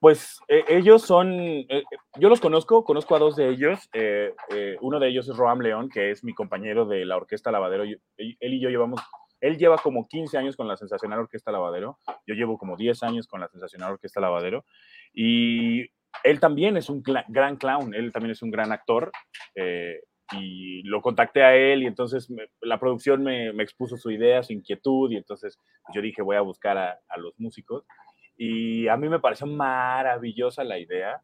[0.00, 1.84] pues eh, ellos son, eh,
[2.18, 3.88] yo los conozco, conozco a dos de ellos.
[3.92, 4.32] Eh,
[4.80, 7.84] uno de ellos es Roam León, que es mi compañero de la Orquesta Lavadero.
[7.84, 9.00] él y yo llevamos,
[9.40, 11.98] él lleva como 15 años con la Sensacional Orquesta Lavadero.
[12.26, 14.64] Yo llevo como 10 años con la Sensacional Orquesta Lavadero.
[15.12, 15.82] Y
[16.22, 19.10] él también es un gran clown, él también es un gran actor.
[20.34, 22.26] y lo contacté a él y entonces
[22.62, 25.58] la producción me, expuso su idea, su inquietud y entonces
[25.92, 27.84] yo dije voy a buscar a los músicos
[28.44, 31.22] y a mí me pareció maravillosa la idea.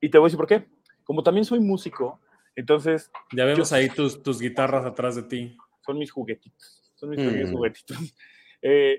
[0.00, 0.66] Y te voy a decir por qué.
[1.04, 2.18] Como también soy músico,
[2.56, 3.10] entonces...
[3.30, 5.54] Ya vemos ahí tus, tus guitarras atrás de ti.
[5.84, 6.90] Son mis juguetitos.
[6.94, 7.52] Son mis mm.
[7.52, 7.98] juguetitos.
[8.60, 8.98] Eh,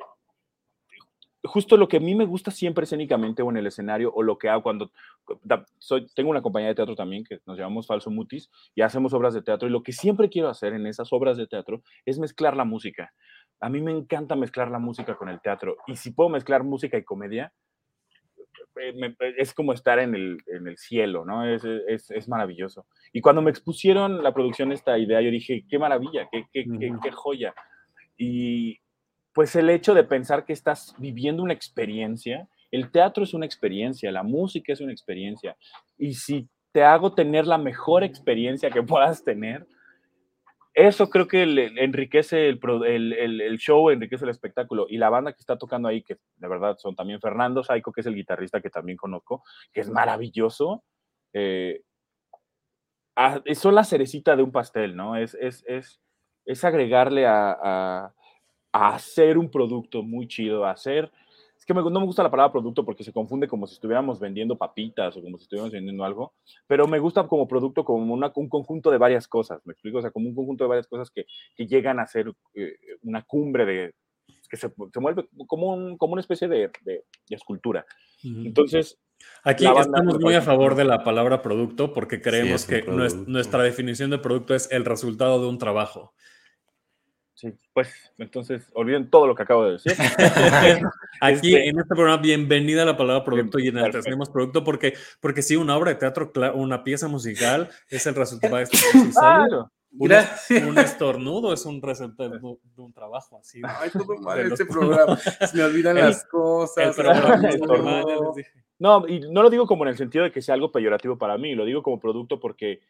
[1.44, 4.38] justo lo que a mí me gusta siempre escénicamente o en el escenario o lo
[4.38, 4.90] que hago cuando
[5.78, 9.34] soy, tengo una compañía de teatro también que nos llamamos Falso Mutis y hacemos obras
[9.34, 12.56] de teatro y lo que siempre quiero hacer en esas obras de teatro es mezclar
[12.56, 13.14] la música
[13.60, 15.78] a mí me encanta mezclar la música con el teatro.
[15.88, 17.52] Y si puedo mezclar música y comedia,
[18.80, 21.46] eh, eh, es como estar en el, cielo, ¿no?
[21.46, 22.86] Es, maravilloso.
[23.12, 27.12] Y cuando me expusieron la producción esta idea, yo dije, qué maravilla, qué, qué, qué,
[27.12, 27.54] joya.
[28.18, 28.80] Y
[29.34, 34.12] pues el hecho de pensar que estás viviendo una experiencia, el teatro es una experiencia,
[34.12, 35.58] la música es una experiencia.
[35.98, 39.68] Y si te hago tener la mejor experiencia que puedas tener,
[40.74, 41.44] eso creo que
[41.78, 44.86] enriquece el, show, enriquece el espectáculo.
[44.90, 48.02] Y la banda que está tocando ahí, que de verdad son también Fernando Saico, que
[48.02, 49.44] es el guitarrista que también conozco,
[49.74, 50.84] que es maravilloso.
[51.34, 51.82] Eh,
[53.54, 55.16] son la cerecita de un pastel, ¿no?
[55.16, 56.00] Es, es, es,
[56.46, 58.14] es agregarle a, a,
[58.72, 61.12] hacer un producto muy chido, a hacer
[61.74, 65.16] que no me gusta la palabra producto porque se confunde como si estuviéramos vendiendo papitas
[65.16, 66.34] o como si estuviéramos vendiendo algo,
[66.68, 70.00] pero me gusta como producto como un conjunto de varias cosas, ¿me explico?
[70.00, 73.24] O sea, como un conjunto de varias cosas que, que llegan a ser eh, una
[73.24, 73.94] cumbre de,
[74.50, 77.86] que se, se mueve como, un, como una especie de, de, escultura.
[78.24, 79.00] Entonces...
[79.44, 84.18] Aquí estamos muy a favor de la palabra producto porque creemos que nuestra definición de
[84.18, 86.14] producto es el resultado de un trabajo.
[87.40, 89.94] Sí, pues entonces olviden todo lo que acabo de decir.
[91.22, 95.42] Aquí este en este programa, bienvenida a la palabra producto y enaltecemos producto porque, porque
[95.42, 98.78] sí, una obra de teatro, una pieza musical es el resultado de esto.
[99.18, 99.72] Claro.
[99.98, 100.12] Un,
[100.68, 102.40] un, estornudo es un resultado de,
[102.76, 103.62] un trabajo así.
[103.64, 105.16] Ay, todo mal este programa.
[105.16, 106.96] Se me olvidan las cosas.
[108.80, 111.38] no, y no lo digo como en el sentido de que sea algo peyorativo para
[111.38, 112.82] mí, lo digo como producto porque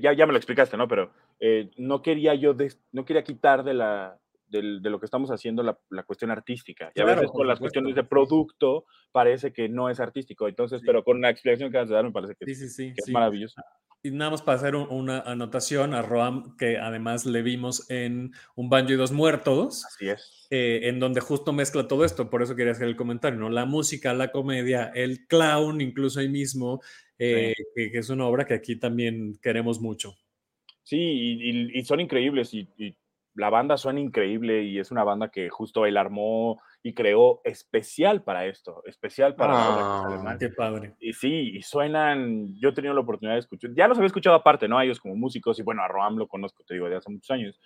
[0.00, 0.88] ya, ya me lo explicaste, ¿no?
[0.88, 2.54] Pero eh, no quería yo,
[2.92, 4.18] no quería quitar de, la,
[4.48, 6.92] de, lo que estamos haciendo la, la cuestión artística.
[6.94, 10.48] Y a veces con las cuestiones de producto parece que no es artístico.
[10.48, 13.60] Entonces, pero con la explicación que vas a dar me parece que, es maravilloso.
[14.02, 18.68] Y nada más para hacer una anotación a Roam, que además le vimos en Un
[18.68, 19.82] Banjo y Dos Muertos.
[19.86, 20.46] Así es.
[20.50, 23.48] Eh, en donde justo mezcla todo esto, por eso quería hacer el comentario, ¿no?
[23.48, 26.82] La música, la comedia, el clown, incluso ahí mismo,
[27.18, 30.14] eh, que, es una obra que aquí también queremos mucho.
[30.82, 32.68] Sí, y, son increíbles y,
[33.34, 38.22] la banda suena increíble y es una banda que justo él armó y creó especial
[38.22, 40.94] para esto, especial para ah, Qué padre.
[41.00, 44.36] Y sí, y suenan, yo he tenido la oportunidad de escuchar, ya los había escuchado
[44.36, 44.78] aparte, ¿no?
[44.78, 47.30] A ellos como músicos y bueno, a Roam lo conozco, te digo, de hace muchos
[47.30, 47.60] años.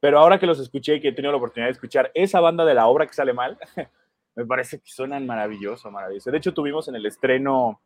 [0.00, 2.64] Pero ahora que los escuché y que he tenido la oportunidad de escuchar esa banda
[2.64, 3.58] de la obra que sale mal,
[4.34, 6.30] me parece que suenan maravilloso, maravilloso.
[6.30, 7.80] De hecho, tuvimos en el estreno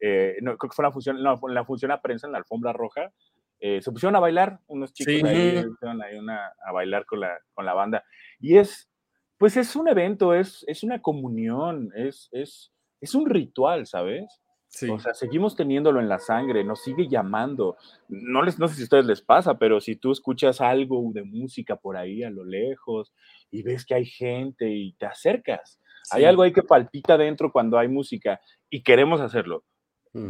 [0.00, 2.72] eh, no, creo que fue la función, no, la función a prensa en la alfombra
[2.72, 3.12] roja,
[3.60, 7.20] eh, se pusieron a bailar, unos chicos ahí, se pusieron ahí una, a bailar con
[7.20, 8.04] la, con la banda.
[8.40, 8.90] Y es,
[9.38, 14.40] pues es un evento, es, es una comunión, es, es, es un ritual, ¿sabes?
[14.88, 17.76] O sea, seguimos teniéndolo en la sangre, nos sigue llamando.
[18.08, 21.24] No, les, no sé si a ustedes les pasa, pero si tú escuchas algo de
[21.24, 23.12] música por ahí a lo lejos
[23.50, 25.80] y ves que hay gente y te acercas,
[26.12, 28.40] hay algo ahí que palpita dentro cuando hay música
[28.70, 29.64] y queremos hacerlo.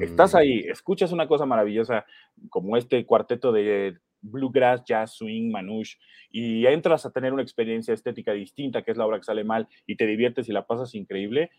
[0.00, 0.36] Estás mm.
[0.36, 2.04] ahí, escuchas una cosa maravillosa
[2.50, 5.98] como este cuarteto de bluegrass, jazz, swing, manouche,
[6.30, 9.68] y entras a tener una experiencia estética distinta, que es la obra que sale mal,
[9.86, 11.50] y te diviertes y la pasas increíble,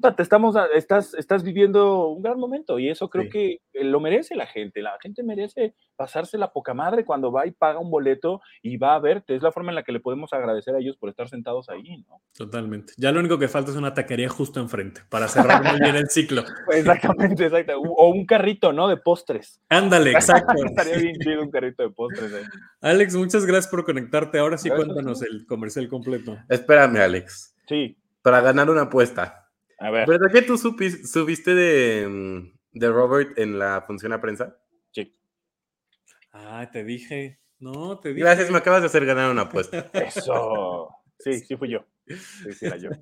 [0.00, 4.34] te estamos, estás, estás viviendo un gran momento y eso creo que eh, lo merece
[4.34, 4.82] la gente.
[4.82, 8.94] La gente merece pasarse la poca madre cuando va y paga un boleto y va
[8.94, 9.34] a verte.
[9.34, 12.04] Es la forma en la que le podemos agradecer a ellos por estar sentados ahí,
[12.08, 12.20] ¿no?
[12.36, 12.92] Totalmente.
[12.96, 16.08] Ya lo único que falta es una taquería justo enfrente para cerrar muy bien el
[16.08, 16.42] ciclo.
[16.72, 17.80] Exactamente, exacto.
[17.80, 18.88] O un carrito, ¿no?
[18.88, 19.60] De postres.
[19.68, 20.54] Ándale, exacto.
[20.64, 22.32] Estaría bien chido un carrito de postres.
[22.80, 24.38] Alex, muchas gracias por conectarte.
[24.38, 26.36] Ahora sí, cuéntanos el comercial completo.
[26.48, 27.54] Espérame, Alex.
[27.66, 27.96] Sí.
[28.22, 29.39] Para ganar una apuesta.
[29.80, 30.06] A ver.
[30.06, 34.58] ¿Verdad que tú subiste de, mm, de Robert en la función a prensa?
[34.92, 35.16] Sí.
[36.32, 37.40] Ah, te dije.
[37.58, 38.20] No, te dije.
[38.20, 39.90] Gracias, me acabas de hacer ganar una apuesta.
[39.94, 40.90] Eso.
[41.18, 41.86] Sí, sí fui yo.
[42.06, 42.90] Sí, sí era yo.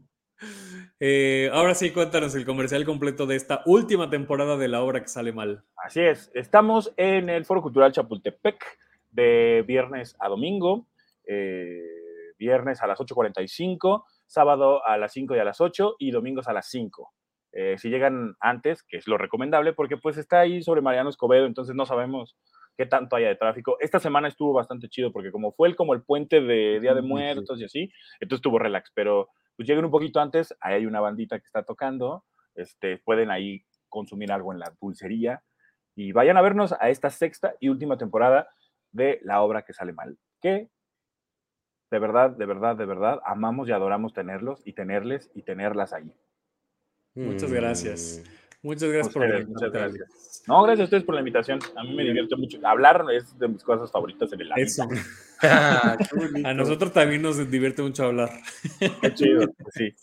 [1.01, 5.09] Eh, ahora sí, cuéntanos el comercial completo de esta última temporada de la obra que
[5.09, 5.64] sale mal.
[5.85, 8.64] Así es, estamos en el Foro Cultural Chapultepec
[9.11, 10.87] de viernes a domingo,
[11.26, 11.83] eh,
[12.39, 16.53] viernes a las 8.45 sábado a las 5 y a las 8 y domingos a
[16.53, 17.12] las 5.
[17.53, 21.47] Eh, si llegan antes, que es lo recomendable, porque pues está ahí sobre Mariano Escobedo,
[21.47, 22.37] entonces no sabemos
[22.76, 23.76] qué tanto haya de tráfico.
[23.81, 27.03] Esta semana estuvo bastante chido porque como fue el, como el puente de Día de
[27.03, 31.01] Muertos y así, entonces estuvo relax, pero pues lleguen un poquito antes, ahí hay una
[31.01, 32.24] bandita que está tocando,
[32.55, 35.43] este, pueden ahí consumir algo en la dulcería
[35.97, 38.49] y vayan a vernos a esta sexta y última temporada
[38.93, 40.68] de La obra que sale mal, que
[41.91, 46.12] de verdad, de verdad, de verdad, amamos y adoramos tenerlos y tenerles y tenerlas ahí.
[47.14, 48.22] Muchas gracias.
[48.24, 48.39] Mm.
[48.61, 50.43] Muchas gracias por la Muchas gracias.
[50.47, 51.61] No, gracias a ustedes por la invitación.
[51.76, 52.59] A mí me divierte mucho.
[52.66, 54.64] Hablar es de mis cosas favoritas en el año.
[54.64, 54.89] Eso.
[55.43, 58.30] a nosotros también nos divierte mucho hablar.
[59.01, 59.95] Qué chido, pues sí.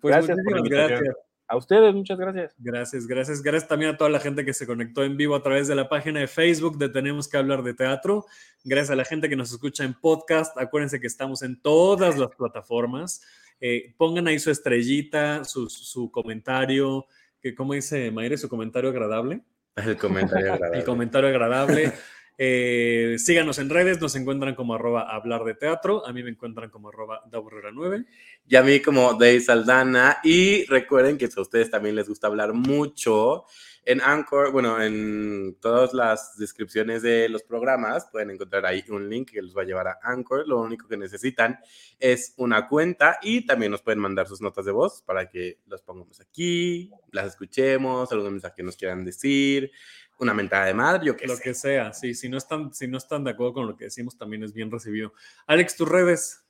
[0.00, 1.16] Pues gracias por gracias.
[1.46, 2.54] A ustedes, muchas gracias.
[2.58, 3.42] Gracias, gracias.
[3.42, 5.88] Gracias también a toda la gente que se conectó en vivo a través de la
[5.88, 8.24] página de Facebook de Tenemos que hablar de teatro.
[8.64, 10.56] Gracias a la gente que nos escucha en podcast.
[10.56, 13.20] Acuérdense que estamos en todas las plataformas.
[13.60, 17.06] Eh, pongan ahí su estrellita, su, su comentario,
[17.40, 19.42] que como dice Mayre, su comentario agradable.
[19.76, 20.78] El comentario agradable.
[20.78, 21.92] El comentario agradable.
[22.36, 26.68] Eh, síganos en redes, nos encuentran como arroba hablar de teatro, a mí me encuentran
[26.68, 28.04] como arroba 9
[28.46, 30.18] y a mí como Day Saldana.
[30.24, 33.44] Y recuerden que si a ustedes también les gusta hablar mucho,
[33.86, 39.32] en Anchor, bueno, en todas las descripciones de los programas pueden encontrar ahí un link
[39.32, 40.48] que los va a llevar a Anchor.
[40.48, 41.58] Lo único que necesitan
[41.98, 45.82] es una cuenta y también nos pueden mandar sus notas de voz para que los
[45.82, 49.70] pongamos aquí, las escuchemos, algún mensaje que nos quieran decir
[50.18, 52.98] una mentada de madre, yo qué Lo que sea, sí, si no, están, si no
[52.98, 55.12] están de acuerdo con lo que decimos, también es bien recibido.
[55.46, 56.44] Alex, tus redes.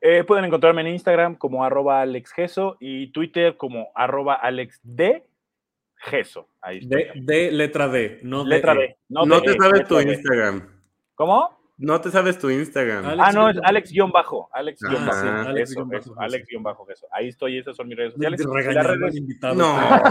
[0.00, 6.48] Eh, pueden encontrarme en Instagram como arroba alexgeso y Twitter como arroba alexdgeso.
[6.60, 8.98] Ahí De, letra D, no letra D.
[9.08, 10.68] no, no te sabes tu Instagram.
[11.14, 11.61] ¿Cómo?
[11.82, 13.18] No te sabes tu Instagram.
[13.20, 14.48] ah, no, es Alex-bajo.
[14.52, 15.10] Alex-bajo.
[15.12, 15.74] Ah, Alex
[16.16, 16.86] Alex-bajo.
[17.10, 18.40] Ahí estoy, esas son mis redes sociales.
[18.46, 18.56] No,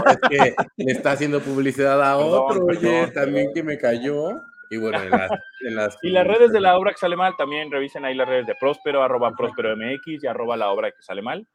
[0.06, 4.32] es que le está haciendo publicidad a otro, oye, también que me cayó.
[4.70, 5.30] Y bueno, en las,
[5.66, 8.28] en las, y las redes de la obra que sale mal, también revisen ahí las
[8.28, 11.46] redes de Próspero, arroba Próspero MX y arroba la obra que sale mal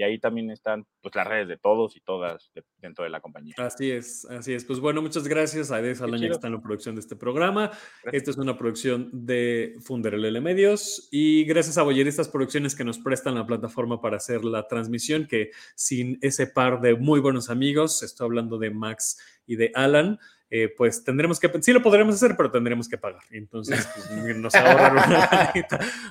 [0.00, 3.54] y ahí también están pues las redes de todos y todas dentro de la compañía.
[3.58, 4.64] Así es, así es.
[4.64, 7.70] Pues bueno, muchas gracias a Ede Salaña que está en la producción de este programa.
[8.10, 13.34] Esta es una producción de Funderelele Medios y gracias a Boyeristas Producciones que nos prestan
[13.34, 18.24] la plataforma para hacer la transmisión que sin ese par de muy buenos amigos, estoy
[18.24, 20.18] hablando de Max y de Alan,
[20.52, 23.22] eh, pues tendremos que, sí lo podremos hacer, pero tendremos que pagar.
[23.30, 25.52] Entonces, pues, nos ahorran una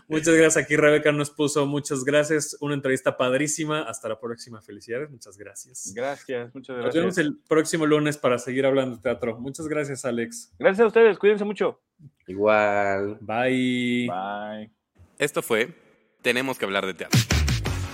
[0.08, 0.64] Muchas gracias.
[0.64, 2.56] Aquí Rebeca nos puso muchas gracias.
[2.62, 3.82] Una entrevista padrísima.
[3.82, 4.62] Hasta la próxima.
[4.62, 5.10] Felicidades.
[5.10, 5.92] Muchas gracias.
[5.94, 6.96] Gracias, muchas gracias.
[6.96, 9.38] Nos vemos el próximo lunes para seguir hablando de teatro.
[9.38, 10.54] Muchas gracias, Alex.
[10.58, 11.20] Gracias a ustedes.
[11.20, 11.82] Cuídense mucho.
[12.28, 13.18] Igual.
[13.20, 14.08] Bye.
[14.08, 14.72] Bye.
[15.18, 15.76] Esto fue
[16.22, 17.20] Tenemos que hablar de teatro.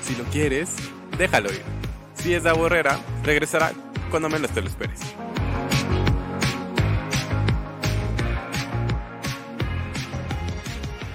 [0.03, 0.75] Si lo quieres,
[1.17, 1.63] déjalo ir.
[2.13, 3.73] Si es de aburrera, regresará
[4.11, 5.01] cuando menos te lo esperes.